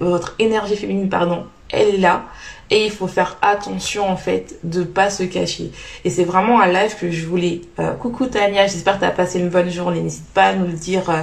votre 0.00 0.34
énergie 0.38 0.76
féminine 0.76 1.10
pardon, 1.10 1.44
elle 1.70 1.96
est 1.96 1.98
là 1.98 2.24
et 2.70 2.84
il 2.84 2.90
faut 2.90 3.06
faire 3.06 3.36
attention 3.42 4.08
en 4.08 4.16
fait 4.16 4.58
de 4.64 4.82
pas 4.82 5.10
se 5.10 5.22
cacher. 5.22 5.70
Et 6.04 6.10
c'est 6.10 6.24
vraiment 6.24 6.60
un 6.60 6.66
live 6.66 6.96
que 6.98 7.10
je 7.10 7.26
voulais. 7.26 7.62
Euh, 7.78 7.92
coucou 7.92 8.26
Tania, 8.26 8.66
j'espère 8.66 8.94
que 8.94 9.00
tu 9.00 9.06
as 9.06 9.10
passé 9.10 9.38
une 9.38 9.50
bonne 9.50 9.70
journée. 9.70 10.00
N'hésite 10.00 10.28
pas 10.32 10.46
à 10.46 10.52
nous 10.54 10.66
le 10.66 10.72
dire 10.72 11.08
euh, 11.10 11.22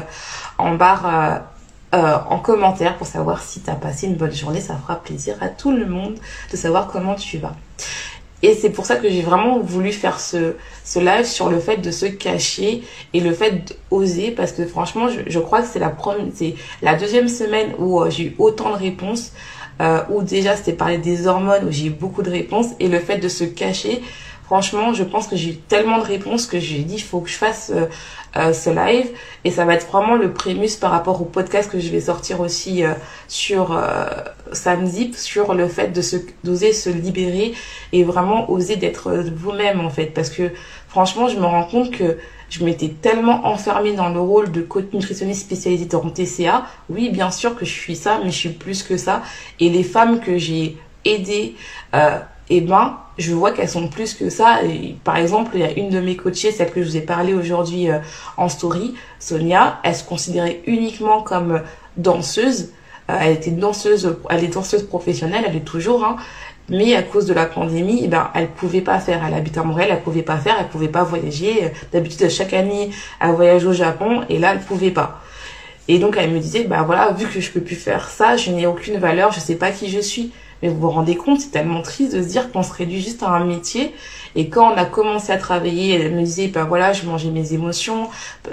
en 0.58 0.75
barre 0.75 1.43
euh, 1.93 2.17
en 2.27 2.39
commentaire 2.39 2.97
pour 2.97 3.08
savoir 3.08 3.41
si 3.41 3.62
tu 3.62 3.69
as 3.69 3.75
passé 3.75 4.08
une 4.08 4.15
bonne 4.15 4.34
journée. 4.34 4.62
Ça 4.62 4.75
fera 4.75 5.01
plaisir 5.01 5.36
à 5.41 5.49
tout 5.49 5.71
le 5.71 5.86
monde 5.86 6.15
de 6.51 6.58
savoir 6.58 6.88
comment 6.88 7.15
tu 7.15 7.38
vas. 7.38 7.56
Et 8.41 8.56
c'est 8.56 8.71
pour 8.71 8.86
ça 8.86 8.97
que 8.97 9.10
j'ai 9.10 9.21
vraiment 9.21 9.60
voulu 9.60 9.93
faire 9.93 10.19
ce, 10.19 10.56
ce 10.84 10.99
live 10.99 11.25
sur 11.25 11.49
le 11.49 11.60
fait 11.60 11.77
de 11.77 11.91
se 11.91 12.06
cacher 12.06 12.84
et 13.13 13.21
le 13.21 13.32
fait 13.32 13.77
d'oser 13.89 14.32
parce 14.32 14.51
que 14.51 14.65
franchement, 14.65 15.08
je, 15.25 15.39
crois 15.39 15.62
que 15.62 15.67
c'est 15.67 15.79
la 15.79 15.95
la 16.82 16.95
deuxième 16.95 17.29
semaine 17.29 17.71
où 17.79 18.03
j'ai 18.10 18.23
eu 18.25 18.36
autant 18.39 18.71
de 18.71 18.75
réponses, 18.75 19.32
euh, 19.81 20.01
où 20.09 20.21
déjà 20.21 20.55
c'était 20.55 20.73
parler 20.73 20.97
des 20.97 21.27
hormones, 21.27 21.65
où 21.67 21.71
j'ai 21.71 21.88
eu 21.88 21.91
beaucoup 21.91 22.21
de 22.21 22.29
réponses. 22.29 22.67
Et 22.79 22.88
le 22.88 22.99
fait 22.99 23.17
de 23.17 23.27
se 23.27 23.43
cacher, 23.43 24.01
franchement, 24.43 24.93
je 24.93 25.03
pense 25.03 25.27
que 25.27 25.36
j'ai 25.36 25.51
eu 25.51 25.55
tellement 25.55 25.99
de 25.99 26.05
réponses 26.05 26.45
que 26.45 26.59
j'ai 26.59 26.79
dit, 26.79 26.95
il 26.95 27.03
faut 27.03 27.19
que 27.19 27.29
je 27.29 27.38
fasse 27.38 27.71
euh, 27.73 27.86
euh, 28.36 28.51
ce 28.51 28.71
live. 28.71 29.12
Et 29.43 29.51
ça 29.51 29.63
va 29.63 29.75
être 29.75 29.86
vraiment 29.86 30.15
le 30.15 30.33
prémus 30.33 30.75
par 30.81 30.89
rapport 30.89 31.21
au 31.21 31.25
podcast 31.25 31.69
que 31.69 31.79
je 31.79 31.89
vais 31.89 31.99
sortir 31.99 32.39
aussi 32.39 32.83
euh, 32.83 32.93
sur 33.27 33.77
euh, 33.77 34.05
samedi 34.53 35.13
sur 35.13 35.53
le 35.53 35.67
fait 35.67 35.89
de 35.89 36.01
se 36.01 36.15
d'oser 36.43 36.73
se 36.73 36.89
libérer 36.89 37.53
et 37.91 38.03
vraiment 38.03 38.49
oser 38.49 38.75
d'être 38.75 39.12
vous-même 39.36 39.81
en 39.81 39.91
fait. 39.91 40.07
Parce 40.07 40.31
que 40.31 40.49
franchement 40.88 41.27
je 41.27 41.38
me 41.38 41.45
rends 41.45 41.65
compte 41.65 41.91
que 41.91 42.17
je 42.53 42.63
m'étais 42.63 42.89
tellement 42.89 43.47
enfermée 43.47 43.93
dans 43.93 44.09
le 44.09 44.19
rôle 44.19 44.51
de 44.51 44.61
coach 44.61 44.85
nutritionniste 44.93 45.41
spécialisée 45.41 45.85
dans 45.85 46.07
TCA. 46.07 46.65
Oui, 46.89 47.09
bien 47.09 47.31
sûr 47.31 47.55
que 47.55 47.65
je 47.65 47.71
suis 47.71 47.95
ça, 47.95 48.19
mais 48.23 48.29
je 48.29 48.37
suis 48.37 48.49
plus 48.49 48.83
que 48.83 48.95
ça. 48.95 49.23
Et 49.59 49.69
les 49.69 49.83
femmes 49.83 50.19
que 50.19 50.37
j'ai 50.37 50.77
aidées 51.03 51.55
et 52.49 52.61
ben 52.61 52.97
je 53.17 53.33
vois 53.33 53.51
qu'elles 53.51 53.69
sont 53.69 53.87
plus 53.87 54.13
que 54.13 54.29
ça. 54.29 54.59
Par 55.03 55.17
exemple, 55.17 55.51
il 55.53 55.61
y 55.61 55.63
a 55.63 55.71
une 55.71 55.89
de 55.89 55.99
mes 55.99 56.15
coachées, 56.15 56.51
celle 56.51 56.71
que 56.71 56.81
je 56.81 56.89
vous 56.89 56.97
ai 56.97 57.01
parlé 57.01 57.33
aujourd'hui 57.33 57.89
euh, 57.89 57.99
en 58.37 58.49
story, 58.49 58.95
Sonia, 59.19 59.79
elle 59.83 59.95
se 59.95 60.03
considérait 60.03 60.61
uniquement 60.65 61.21
comme 61.21 61.61
danseuse. 61.95 62.71
Euh, 63.09 63.17
elle 63.21 63.33
était 63.33 63.51
danseuse, 63.51 64.17
elle 64.29 64.43
est 64.43 64.53
danseuse 64.53 64.83
professionnelle, 64.83 65.43
elle 65.47 65.55
est 65.55 65.65
toujours, 65.65 66.03
hein, 66.03 66.15
mais 66.69 66.95
à 66.95 67.04
cause 67.04 67.26
de 67.26 67.34
la 67.34 67.45
pandémie, 67.45 68.02
eh 68.04 68.08
ben, 68.08 68.30
elle 68.34 68.47
pouvait 68.47 68.82
pas 68.82 68.99
faire. 68.99 69.23
Elle 69.26 69.34
habite 69.34 69.58
à 69.58 69.63
Montréal, 69.63 69.89
elle 69.91 70.02
pouvait 70.02 70.21
pas 70.21 70.38
faire, 70.38 70.56
elle 70.60 70.67
pouvait 70.67 70.88
pas 70.88 71.04
voyager. 71.04 71.71
D'habitude, 71.91 72.30
chaque 72.30 72.54
année, 72.54 72.89
elle 73.19 73.32
voyage 73.32 73.65
au 73.65 73.73
Japon, 73.73 74.23
et 74.30 74.39
là, 74.39 74.54
elle 74.54 74.62
pouvait 74.62 74.91
pas. 74.91 75.21
Et 75.88 75.99
donc, 75.99 76.15
elle 76.17 76.32
me 76.32 76.39
disait, 76.39 76.63
bah 76.63 76.84
voilà, 76.84 77.12
vu 77.12 77.28
que 77.28 77.41
je 77.41 77.52
peux 77.52 77.60
plus 77.60 77.76
faire 77.76 78.10
ça, 78.10 78.38
je 78.38 78.52
n'ai 78.52 78.65
aucune 78.65 78.97
valeur, 78.97 79.34
je 79.34 79.39
sais 79.39 79.56
pas 79.56 79.71
qui 79.71 79.89
je 79.89 79.99
suis. 79.99 80.32
Mais 80.62 80.69
vous 80.69 80.80
vous 80.80 80.89
rendez 80.89 81.17
compte, 81.17 81.41
c'est 81.41 81.52
tellement 81.52 81.82
triste 81.82 82.15
de 82.15 82.23
se 82.23 82.28
dire 82.28 82.49
qu'on 82.52 82.63
se 82.63 82.71
réduit 82.71 83.02
juste 83.02 83.21
à 83.21 83.28
un 83.28 83.43
métier. 83.43 83.93
Et 84.36 84.50
quand 84.50 84.74
on 84.74 84.78
a 84.78 84.86
commencé 84.86 85.32
à 85.32 85.38
travailler, 85.38 85.96
elle 85.96 86.15
me 86.15 86.24
disait, 86.24 86.48
ben 86.48 86.63
voilà, 86.65 86.93
je 86.93 87.06
mangeais 87.06 87.30
mes 87.30 87.54
émotions, 87.54 88.10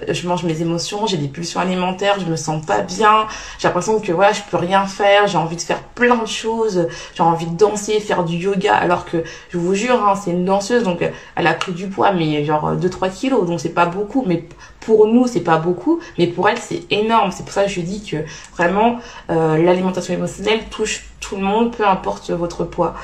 je 0.09 0.29
mange 0.29 0.45
mes 0.45 0.61
émotions, 0.61 1.07
j'ai 1.07 1.17
des 1.17 1.29
pulsions 1.29 1.61
alimentaires, 1.61 2.19
je 2.21 2.27
me 2.27 2.37
sens 2.37 2.65
pas 2.65 2.81
bien, 2.81 3.27
j'ai 3.59 3.69
l'impression 3.69 4.01
que 4.01 4.13
voilà, 4.13 4.33
je 4.33 4.43
peux 4.51 4.57
rien 4.57 4.87
faire, 4.87 5.27
j'ai 5.27 5.39
envie 5.39 5.57
de 5.57 5.63
faire 5.63 5.83
plein 5.83 6.17
de 6.17 6.29
choses, 6.29 6.89
j'ai 7.15 7.23
envie 7.23 7.47
de 7.47 7.57
danser, 7.57 8.01
faire 8.01 8.25
du 8.25 8.37
yoga, 8.37 8.75
alors 8.75 9.05
que 9.05 9.25
je 9.51 9.59
vous 9.59 9.75
jure, 9.75 10.03
hein, 10.07 10.15
c'est 10.17 10.31
une 10.31 10.45
danseuse, 10.45 10.83
donc 10.83 11.09
elle 11.37 11.47
a 11.47 11.55
pris 11.55 11.73
du 11.73 11.89
poids, 11.89 12.13
mais 12.13 12.45
genre 12.45 12.77
2-3 12.77 13.11
kilos, 13.11 13.47
donc 13.47 13.61
c'est 13.61 13.75
pas 13.75 13.87
beaucoup, 13.87 14.25
mais 14.27 14.45
pour 14.81 15.07
nous 15.07 15.27
c'est 15.27 15.41
pas 15.41 15.59
beaucoup, 15.59 16.01
mais 16.19 16.27
pour 16.27 16.49
elle 16.49 16.59
c'est 16.59 16.83
énorme. 16.91 17.31
C'est 17.31 17.45
pour 17.45 17.53
ça 17.53 17.65
que 17.65 17.71
je 17.71 17.81
dis 17.81 18.03
que 18.03 18.17
vraiment 18.57 18.99
euh, 19.31 19.57
l'alimentation 19.63 20.15
émotionnelle 20.15 20.61
touche 20.71 21.05
tout 21.21 21.37
le 21.37 21.43
monde, 21.43 21.77
peu 21.77 21.87
importe 21.87 22.31
votre 22.31 22.65
poids. 22.65 22.95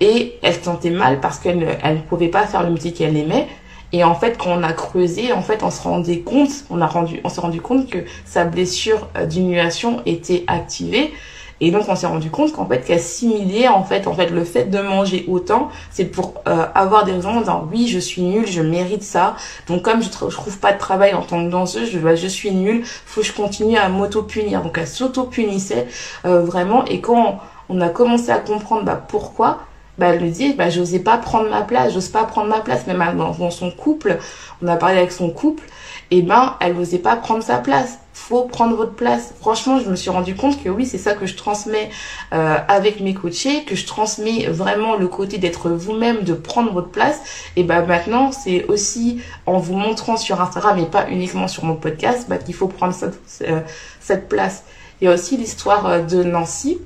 Et 0.00 0.38
elle 0.42 0.54
se 0.54 0.62
sentait 0.62 0.90
mal 0.90 1.20
parce 1.20 1.38
qu'elle 1.38 1.78
elle 1.82 1.96
ne 1.96 2.02
pouvait 2.02 2.23
pas 2.28 2.46
faire 2.46 2.62
le 2.62 2.70
métier 2.70 2.92
qu'elle 2.92 3.16
aimait. 3.16 3.48
Et 3.92 4.02
en 4.02 4.14
fait, 4.14 4.36
quand 4.38 4.50
on 4.50 4.62
a 4.62 4.72
creusé, 4.72 5.32
en 5.32 5.42
fait, 5.42 5.62
on 5.62 5.70
se 5.70 5.82
rendait 5.82 6.20
compte, 6.20 6.50
on 6.70 6.80
a 6.80 6.86
rendu, 6.86 7.20
on 7.22 7.28
s'est 7.28 7.40
rendu 7.40 7.60
compte 7.60 7.88
que 7.88 7.98
sa 8.24 8.44
blessure 8.44 9.08
euh, 9.16 9.26
d'humiliation 9.26 10.02
était 10.04 10.44
activée 10.48 11.12
et 11.60 11.70
donc 11.70 11.88
on 11.88 11.96
s'est 11.96 12.06
rendu 12.06 12.30
compte 12.30 12.52
qu'en 12.52 12.66
fait 12.66 12.80
qu'assimiler 12.84 13.68
en 13.68 13.84
fait 13.84 14.06
en 14.06 14.14
fait 14.14 14.28
le 14.28 14.44
fait 14.44 14.64
de 14.64 14.80
manger 14.80 15.24
autant, 15.28 15.68
c'est 15.90 16.06
pour 16.06 16.34
euh, 16.48 16.66
avoir 16.74 17.04
des 17.04 17.12
raisons 17.12 17.42
en 17.46 17.68
oui 17.72 17.88
je 17.88 17.98
suis 17.98 18.22
nulle, 18.22 18.46
je 18.46 18.60
mérite 18.60 19.02
ça. 19.02 19.36
Donc 19.68 19.82
comme 19.82 20.02
je, 20.02 20.08
trouve 20.10 20.58
pas 20.58 20.72
de 20.72 20.78
travail 20.78 21.14
en 21.14 21.22
tant 21.22 21.44
que 21.44 21.50
danseuse, 21.50 21.90
je, 21.90 21.98
bah, 21.98 22.16
je 22.16 22.26
suis 22.26 22.50
nulle, 22.50 22.84
faut 22.84 23.20
que 23.20 23.26
je 23.26 23.32
continue 23.32 23.76
à 23.76 23.88
m'auto 23.88 24.22
punir. 24.22 24.62
Donc 24.62 24.76
elle 24.78 24.86
s'auto 24.86 25.24
punissait 25.24 25.86
euh, 26.24 26.40
vraiment. 26.40 26.84
Et 26.86 27.00
quand 27.00 27.40
on, 27.68 27.80
a 27.80 27.88
commencé 27.88 28.30
à 28.30 28.38
comprendre 28.38 28.84
bah, 28.84 29.02
pourquoi, 29.08 29.60
bah, 29.98 30.08
elle 30.08 30.22
le 30.22 30.30
dit, 30.30 30.54
bah, 30.54 30.70
j'osais 30.70 30.98
pas 30.98 31.18
prendre 31.18 31.50
ma 31.50 31.62
place, 31.62 31.92
j'ose 31.92 32.08
pas 32.08 32.24
prendre 32.24 32.48
ma 32.48 32.60
place, 32.60 32.86
même 32.86 33.02
dans, 33.16 33.50
son 33.50 33.70
couple, 33.70 34.18
on 34.62 34.68
a 34.68 34.76
parlé 34.76 34.98
avec 34.98 35.12
son 35.12 35.30
couple, 35.30 35.64
et 36.10 36.22
ben, 36.22 36.56
elle 36.60 36.74
n'osait 36.74 36.98
pas 36.98 37.16
prendre 37.16 37.42
sa 37.42 37.58
place 37.58 37.98
faut 38.14 38.44
prendre 38.44 38.76
votre 38.76 38.94
place. 38.94 39.34
Franchement, 39.40 39.78
je 39.80 39.90
me 39.90 39.96
suis 39.96 40.08
rendu 40.08 40.34
compte 40.34 40.62
que 40.62 40.68
oui, 40.70 40.86
c'est 40.86 40.98
ça 40.98 41.14
que 41.14 41.26
je 41.26 41.36
transmets 41.36 41.90
euh, 42.32 42.56
avec 42.68 43.00
mes 43.00 43.12
coachés, 43.12 43.64
que 43.64 43.74
je 43.74 43.86
transmets 43.86 44.46
vraiment 44.46 44.96
le 44.96 45.08
côté 45.08 45.36
d'être 45.36 45.68
vous-même, 45.68 46.22
de 46.22 46.32
prendre 46.32 46.72
votre 46.72 46.88
place. 46.88 47.20
Et 47.56 47.64
ben 47.64 47.84
maintenant, 47.84 48.32
c'est 48.32 48.64
aussi 48.66 49.20
en 49.46 49.58
vous 49.58 49.74
montrant 49.74 50.16
sur 50.16 50.40
Instagram 50.40 50.78
et 50.78 50.86
pas 50.86 51.08
uniquement 51.10 51.48
sur 51.48 51.64
mon 51.64 51.74
podcast, 51.74 52.26
bah, 52.28 52.38
qu'il 52.38 52.54
faut 52.54 52.68
prendre 52.68 52.94
cette, 52.94 53.18
euh, 53.42 53.60
cette 54.00 54.28
place. 54.28 54.64
Il 55.00 55.04
y 55.06 55.08
a 55.08 55.12
aussi 55.12 55.36
l'histoire 55.36 55.86
euh, 55.86 56.00
de 56.00 56.22
Nancy. 56.22 56.78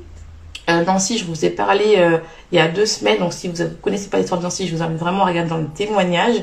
Nancy, 0.68 1.18
je 1.18 1.24
vous 1.24 1.44
ai 1.44 1.50
parlé 1.50 1.98
il 2.52 2.56
y 2.56 2.60
a 2.60 2.68
deux 2.68 2.86
semaines, 2.86 3.18
donc 3.18 3.32
si 3.32 3.48
vous 3.48 3.62
ne 3.62 3.68
connaissez 3.68 4.08
pas 4.08 4.18
l'histoire 4.18 4.38
de 4.40 4.44
Nancy, 4.44 4.66
je 4.66 4.76
vous 4.76 4.82
invite 4.82 4.98
vraiment 4.98 5.24
à 5.24 5.28
regarder 5.28 5.50
dans 5.50 5.58
le 5.58 5.68
témoignage. 5.68 6.36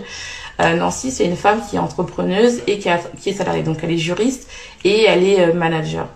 Euh, 0.60 0.76
Nancy, 0.76 1.12
c'est 1.12 1.26
une 1.26 1.36
femme 1.36 1.62
qui 1.70 1.76
est 1.76 1.80
entrepreneuse 1.80 2.62
et 2.68 2.80
qui, 2.80 2.90
est 2.90 3.34
salariée. 3.34 3.64
Donc, 3.64 3.80
elle 3.84 3.92
est 3.92 3.98
juriste 3.98 4.50
et 4.84 5.04
elle 5.04 5.24
est 5.24 5.42
euh, 5.42 5.54
manager. 5.54 6.08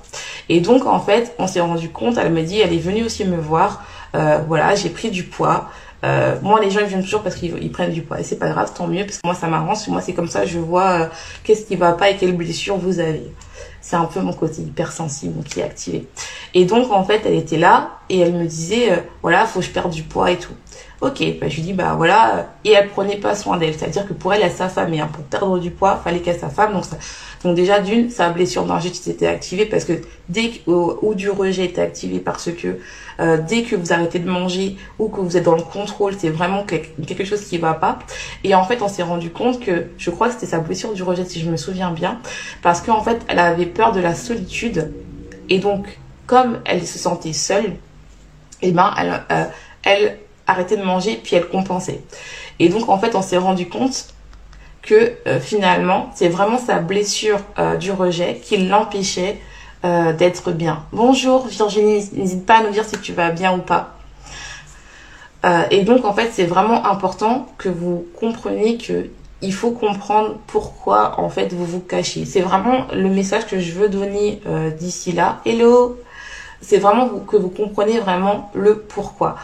Et 0.48 0.62
donc, 0.62 0.86
en 0.86 1.00
fait, 1.00 1.36
on 1.40 1.48
s'est 1.48 1.60
rendu 1.60 1.90
compte, 1.90 2.18
elle 2.18 2.32
m'a 2.32 2.42
dit, 2.42 2.60
elle 2.60 2.74
est 2.74 2.80
venue 2.80 3.04
aussi 3.04 3.26
me 3.26 3.38
voir. 3.38 3.84
Euh, 4.16 4.40
voilà, 4.48 4.76
j'ai 4.76 4.90
pris 4.90 5.12
du 5.12 5.24
poids. 5.24 5.70
Euh, 6.06 6.40
moi, 6.42 6.62
les 6.62 6.72
gens 6.72 6.80
ils 6.80 6.86
viennent 6.86 7.04
toujours 7.04 7.22
parce 7.22 7.36
qu'ils 7.36 7.72
prennent 7.72 7.92
du 7.92 8.02
poids 8.02 8.20
et 8.20 8.24
c'est 8.24 8.38
pas 8.40 8.50
grave, 8.50 8.72
tant 8.74 8.88
mieux 8.88 9.04
parce 9.06 9.18
que 9.18 9.28
moi 9.28 9.36
ça 9.36 9.48
m'arrange. 9.48 9.88
Moi, 9.90 10.02
c'est 10.02 10.14
comme 10.14 10.30
ça, 10.30 10.46
je 10.46 10.58
vois 10.58 10.90
euh, 10.92 11.06
qu'est-ce 11.44 11.66
qui 11.66 11.76
va 11.76 11.92
pas 11.92 12.10
et 12.10 12.16
quelles 12.16 12.36
blessures 12.36 12.78
vous 12.78 13.00
avez. 13.00 13.34
C'est 13.82 13.98
un 13.98 14.06
peu 14.06 14.22
mon 14.22 14.34
côté 14.34 14.62
hypersensible 14.62 15.44
qui 15.44 15.60
est 15.60 15.64
activé. 15.64 16.08
Et 16.54 16.66
donc 16.66 16.92
en 16.92 17.04
fait, 17.04 17.22
elle 17.26 17.36
était 17.36 17.58
là 17.58 17.99
et 18.10 18.20
elle 18.20 18.34
me 18.34 18.46
disait, 18.46 18.92
euh, 18.92 18.98
voilà, 19.22 19.46
faut 19.46 19.60
que 19.60 19.66
je 19.66 19.72
perde 19.72 19.92
du 19.92 20.04
poids 20.04 20.32
et 20.32 20.38
tout. 20.38 20.54
Ok, 21.02 21.24
bah, 21.40 21.48
je 21.48 21.56
lui 21.56 21.62
dis 21.62 21.72
bah 21.72 21.94
voilà, 21.96 22.50
et 22.66 22.72
elle 22.72 22.90
prenait 22.90 23.16
pas 23.16 23.34
soin 23.34 23.56
d'elle, 23.56 23.74
c'est-à-dire 23.74 24.06
que 24.06 24.12
pour 24.12 24.34
elle, 24.34 24.42
elle 24.42 24.52
s'affamait. 24.52 25.00
Hein. 25.00 25.10
Pour 25.14 25.24
perdre 25.24 25.58
du 25.58 25.72
poids, 25.72 26.02
fallait 26.04 26.20
qu'elle 26.20 26.38
s'affame. 26.38 26.74
Donc, 26.74 26.84
ça... 26.84 26.98
donc 27.42 27.56
déjà 27.56 27.80
d'une, 27.80 28.10
sa 28.10 28.32
blessure 28.32 28.66
d'angite 28.66 29.08
était 29.08 29.28
activée 29.28 29.66
parce 29.66 29.86
que 29.86 29.94
dès 30.28 30.50
que 30.50 30.70
ou, 30.70 31.14
du 31.16 31.30
rejet 31.30 31.64
était 31.64 31.82
activé 31.82 32.20
parce 32.20 32.52
que 32.52 32.80
euh, 33.22 33.38
dès 33.48 33.64
que 33.64 33.78
vous 33.78 33.94
arrêtez 33.94 34.20
de 34.20 34.30
manger 34.30 34.76
ou 34.98 35.08
que 35.08 35.22
vous 35.22 35.38
êtes 35.38 35.46
dans 35.46 35.56
le 35.56 35.62
contrôle, 35.62 36.16
c'est 36.18 36.30
vraiment 36.30 36.66
quelque 36.66 37.24
chose 37.24 37.46
qui 37.46 37.58
va 37.60 37.76
pas. 37.76 38.00
Et 38.44 38.54
en 38.54 38.66
fait, 38.66 38.82
on 38.82 38.90
s'est 38.90 39.04
rendu 39.04 39.30
compte 39.30 39.62
que 39.62 39.86
je 39.98 40.10
crois 40.10 40.28
que 40.28 40.34
c'était 40.34 40.48
sa 40.48 40.60
blessure 40.60 40.92
du 40.94 41.04
rejet, 41.04 41.24
si 41.24 41.40
je 41.40 41.50
me 41.50 41.56
souviens 41.56 41.92
bien, 41.92 42.20
parce 42.62 42.82
qu'en 42.82 43.02
fait, 43.04 43.22
elle 43.30 43.40
avait 43.40 43.68
peur 43.68 43.94
de 43.94 44.02
la 44.02 44.16
solitude 44.16 44.92
et 45.48 45.60
donc 45.60 45.98
comme 46.28 46.60
elle 46.66 46.86
se 46.86 47.00
sentait 47.00 47.34
seule, 47.34 47.74
et 48.62 48.70
eh 48.70 48.72
ben 48.72 48.94
elle, 48.98 49.24
euh, 49.32 49.46
elle 49.84 50.18
arrêter 50.48 50.76
de 50.76 50.84
manger, 50.84 51.20
puis 51.24 51.36
elle 51.36 51.48
compensait. 51.48 52.02
Et 52.60 52.70
donc, 52.70 52.90
en 52.90 52.98
fait, 52.98 53.16
on 53.16 53.22
s'est 53.22 53.38
rendu 53.38 53.70
compte 53.70 54.08
que 54.82 55.14
euh, 55.28 55.40
finalement, 55.40 56.10
c'est 56.16 56.28
vraiment 56.28 56.58
sa 56.58 56.80
blessure 56.80 57.40
euh, 57.58 57.78
du 57.78 57.92
rejet 57.92 58.42
qui 58.44 58.58
l'empêchait 58.58 59.40
d'être 59.82 60.52
bien. 60.52 60.84
Bonjour 60.92 61.48
Virginie, 61.48 62.04
n'hésite 62.12 62.46
pas 62.46 62.58
à 62.58 62.64
nous 62.64 62.72
dire 62.72 62.84
si 62.84 63.00
tu 63.00 63.14
vas 63.14 63.32
bien 63.32 63.54
ou 63.54 63.60
pas. 63.60 63.96
et 65.72 65.84
donc, 65.84 66.04
en 66.04 66.12
fait, 66.12 66.32
c'est 66.34 66.44
vraiment 66.44 66.86
important 66.86 67.48
que 67.58 67.70
vous 67.70 68.06
compreniez 68.20 68.78
que 68.78 69.10
il 69.42 69.54
faut 69.54 69.72
comprendre 69.72 70.36
pourquoi, 70.48 71.18
en 71.18 71.30
fait, 71.30 71.54
vous 71.54 71.64
vous 71.64 71.80
cachez. 71.80 72.26
C'est 72.26 72.42
vraiment 72.42 72.88
le 72.92 73.08
message 73.08 73.48
que 73.48 73.62
je 73.62 73.72
veux 73.72 73.88
donner 73.88 74.42
d'ici 74.78 75.14
là. 75.14 75.40
Hello 75.46 75.98
c'est 76.62 76.78
vraiment 76.78 77.10
que 77.28 77.38
vous 77.38 77.50
comprenez 77.50 78.00
vraiment 78.00 78.52
le 78.54 78.80
pourquoi. 78.80 79.36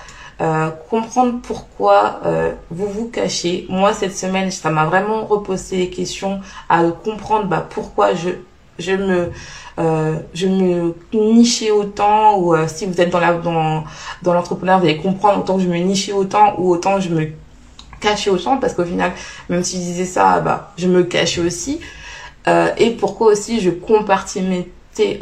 Euh, 0.41 0.69
comprendre 0.89 1.39
pourquoi 1.41 2.19
euh, 2.25 2.51
vous 2.69 2.87
vous 2.87 3.07
cachez. 3.07 3.65
Moi, 3.69 3.93
cette 3.93 4.17
semaine, 4.17 4.51
ça 4.51 4.69
m'a 4.69 4.83
vraiment 4.83 5.25
reposé 5.25 5.77
les 5.77 5.89
questions 5.89 6.41
à 6.67 6.83
comprendre 6.83 7.45
bah, 7.45 7.65
pourquoi 7.69 8.13
je, 8.15 8.31
je 8.77 8.91
me 8.91 9.31
euh, 9.79 10.15
je 10.33 10.47
me 10.47 10.93
nichais 11.13 11.71
autant 11.71 12.37
ou 12.37 12.53
euh, 12.53 12.67
si 12.67 12.85
vous 12.85 12.99
êtes 12.99 13.09
dans 13.09 13.19
la 13.19 13.33
dans 13.33 13.83
dans 14.23 14.33
l'entrepreneuriat 14.33 14.79
vous 14.79 14.85
allez 14.85 14.97
comprendre 14.97 15.39
autant 15.39 15.57
que 15.57 15.63
je 15.63 15.67
me 15.67 15.77
nichais 15.77 16.13
autant 16.13 16.55
ou 16.57 16.71
autant 16.71 17.01
je 17.01 17.09
me 17.09 17.27
cachais 17.99 18.29
autant 18.29 18.57
parce 18.57 18.73
qu'au 18.73 18.85
final 18.85 19.11
même 19.49 19.65
si 19.65 19.75
je 19.77 19.81
disais 19.81 20.05
ça 20.05 20.39
bah 20.39 20.71
je 20.77 20.87
me 20.87 21.03
cachais 21.03 21.41
aussi 21.41 21.81
et 22.77 22.91
pourquoi 22.91 23.27
aussi 23.27 23.59
je 23.59 23.69
compartimentais 23.69 24.69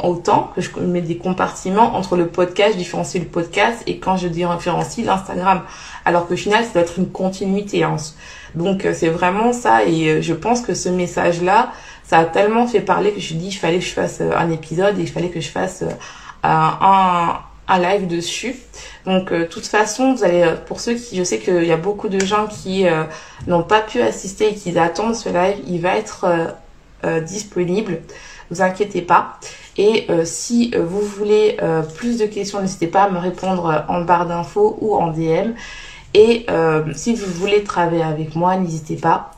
autant 0.00 0.52
que 0.54 0.60
je 0.60 0.70
mets 0.78 1.00
des 1.00 1.16
compartiments 1.16 1.96
entre 1.96 2.16
le 2.16 2.28
podcast, 2.28 2.72
je 2.74 2.78
différencie 2.78 3.22
le 3.22 3.28
podcast 3.28 3.82
et 3.86 3.98
quand 3.98 4.16
je 4.16 4.28
différencie 4.28 5.04
l'Instagram. 5.04 5.62
Alors 6.04 6.28
que 6.28 6.36
final, 6.36 6.64
ça 6.64 6.70
doit 6.74 6.82
être 6.82 6.98
une 6.98 7.10
continuité. 7.10 7.82
Hein. 7.82 7.96
Donc 8.54 8.84
euh, 8.84 8.92
c'est 8.94 9.08
vraiment 9.08 9.52
ça 9.52 9.84
et 9.84 10.08
euh, 10.08 10.22
je 10.22 10.32
pense 10.32 10.60
que 10.60 10.74
ce 10.74 10.88
message-là, 10.88 11.72
ça 12.04 12.18
a 12.18 12.24
tellement 12.24 12.66
fait 12.66 12.80
parler 12.80 13.12
que 13.12 13.20
je 13.20 13.34
dis 13.34 13.48
il 13.48 13.52
fallait 13.52 13.78
que 13.78 13.84
je 13.84 13.92
fasse 13.92 14.20
euh, 14.20 14.30
un 14.36 14.50
épisode 14.50 14.98
et 14.98 15.02
il 15.02 15.10
fallait 15.10 15.30
que 15.30 15.40
je 15.40 15.48
fasse 15.48 15.82
un, 16.44 17.38
un 17.66 17.78
live 17.78 18.06
dessus. 18.06 18.56
Donc, 19.06 19.32
de 19.32 19.44
toute 19.44 19.66
façon, 19.66 20.14
vous 20.14 20.24
allez, 20.24 20.54
pour 20.66 20.80
ceux 20.80 20.94
qui, 20.94 21.16
je 21.16 21.24
sais 21.24 21.38
qu'il 21.38 21.64
y 21.64 21.72
a 21.72 21.76
beaucoup 21.76 22.08
de 22.08 22.20
gens 22.20 22.46
qui 22.46 22.84
n'ont 23.46 23.62
pas 23.62 23.80
pu 23.80 24.02
assister 24.02 24.50
et 24.50 24.54
qui 24.54 24.78
attendent 24.78 25.14
ce 25.14 25.30
live, 25.30 25.56
il 25.66 25.80
va 25.80 25.96
être 25.96 26.26
disponible. 27.22 28.02
Vous 28.50 28.60
inquiétez 28.60 29.00
pas. 29.00 29.38
Et 29.76 30.06
euh, 30.10 30.22
si 30.24 30.72
euh, 30.74 30.84
vous 30.84 31.00
voulez 31.00 31.56
euh, 31.62 31.82
plus 31.82 32.18
de 32.18 32.26
questions, 32.26 32.60
n'hésitez 32.60 32.86
pas 32.86 33.04
à 33.04 33.10
me 33.10 33.18
répondre 33.18 33.84
en 33.88 34.02
barre 34.02 34.26
d'infos 34.26 34.78
ou 34.80 34.94
en 34.94 35.08
DM. 35.08 35.52
Et 36.16 36.46
si 36.94 37.16
vous 37.16 37.26
voulez 37.26 37.64
travailler 37.64 38.04
avec 38.04 38.36
moi, 38.36 38.54
n'hésitez 38.56 38.94
pas. 38.94 39.32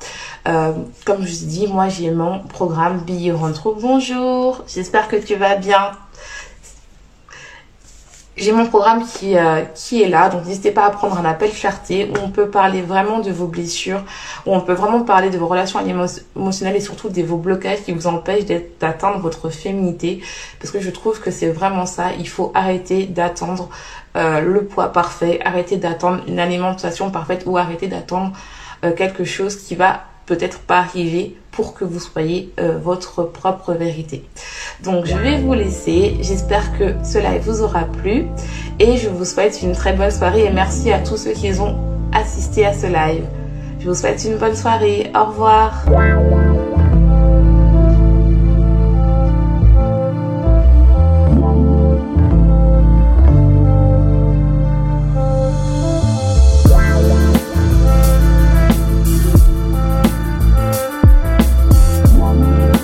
comme 0.45 1.25
je 1.25 1.35
vous 1.35 1.47
dit, 1.47 1.67
moi 1.69 1.89
j'ai 1.89 2.11
mon 2.11 2.41
programme 2.41 2.99
Billet 2.99 3.33
Rentre. 3.33 3.75
Bonjour, 3.81 4.63
j'espère 4.69 5.09
que 5.09 5.17
tu 5.17 5.37
vas 5.37 5.57
bien. 5.57 5.93
J'ai 8.37 8.53
mon 8.53 8.67
programme 8.67 9.05
qui, 9.07 9.37
euh, 9.37 9.63
qui 9.75 10.03
est 10.03 10.09
là, 10.09 10.29
donc 10.29 10.45
n'hésitez 10.45 10.71
pas 10.71 10.85
à 10.85 10.91
prendre 10.91 11.19
un 11.19 11.25
appel 11.25 11.51
clarté 11.51 12.11
où 12.11 12.19
on 12.23 12.29
peut 12.29 12.51
parler 12.51 12.83
vraiment 12.83 13.21
de 13.21 13.31
vos 13.31 13.47
blessures, 13.47 14.03
où 14.45 14.55
on 14.55 14.61
peut 14.61 14.75
vraiment 14.75 15.03
parler 15.03 15.31
de 15.31 15.39
vos 15.39 15.47
relations 15.47 15.81
émotionnelles 16.37 16.77
et 16.77 16.81
surtout 16.81 17.09
de 17.09 17.23
vos 17.23 17.39
blocages 17.39 17.83
qui 17.83 17.93
vous 17.93 18.07
empêchent 18.07 18.45
d'atteindre 18.79 19.21
votre 19.21 19.49
féminité. 19.49 20.21
Parce 20.61 20.71
que 20.71 20.81
je 20.81 20.91
trouve 20.91 21.21
que 21.21 21.31
c'est 21.31 21.49
vraiment 21.49 21.87
ça, 21.87 22.13
il 22.19 22.29
faut 22.29 22.53
arrêter 22.55 23.07
d'attendre 23.07 23.71
euh, 24.17 24.41
le 24.41 24.65
poids 24.65 24.93
parfait, 24.93 25.41
arrêter 25.43 25.79
d'attendre 25.79 26.23
une 26.27 26.39
alimentation 26.39 27.11
parfaite 27.11 27.45
ou 27.47 27.57
arrêter 27.57 27.87
d'attendre 27.89 28.33
euh, 28.85 28.93
quelque 28.93 29.25
chose 29.25 29.57
qui 29.57 29.75
va 29.75 30.05
peut-être 30.27 30.59
pas 30.59 30.79
arriver 30.79 31.37
pour 31.53 31.75
que 31.75 31.85
vous 31.85 32.01
soyez 32.01 32.53
euh, 32.61 32.79
votre 32.79 33.23
propre 33.23 33.73
vérité. 33.73 34.25
Donc 34.85 35.07
je 35.07 35.17
vais 35.17 35.39
vous 35.39 35.55
laisser. 35.55 36.17
J'espère 36.21 36.77
que 36.79 36.95
ce 37.03 37.19
live 37.19 37.43
vous 37.43 37.63
aura 37.63 37.85
plu 37.85 38.27
et 38.79 38.97
je 38.99 39.09
vous 39.09 39.25
souhaite 39.25 39.63
une 39.63 39.73
très 39.73 39.95
bonne 39.95 40.11
soirée 40.11 40.45
et 40.45 40.51
merci 40.51 40.93
à 40.93 40.99
tous 40.99 41.17
ceux 41.17 41.33
qui 41.33 41.59
ont 41.61 41.79
assisté 42.13 42.67
à 42.67 42.75
ce 42.75 42.87
live. 42.87 43.25
Je 43.81 43.89
vous 43.89 43.95
souhaite 43.95 44.23
une 44.25 44.37
bonne 44.37 44.57
soirée. 44.57 45.11
Au 45.15 45.25
revoir. 45.27 45.85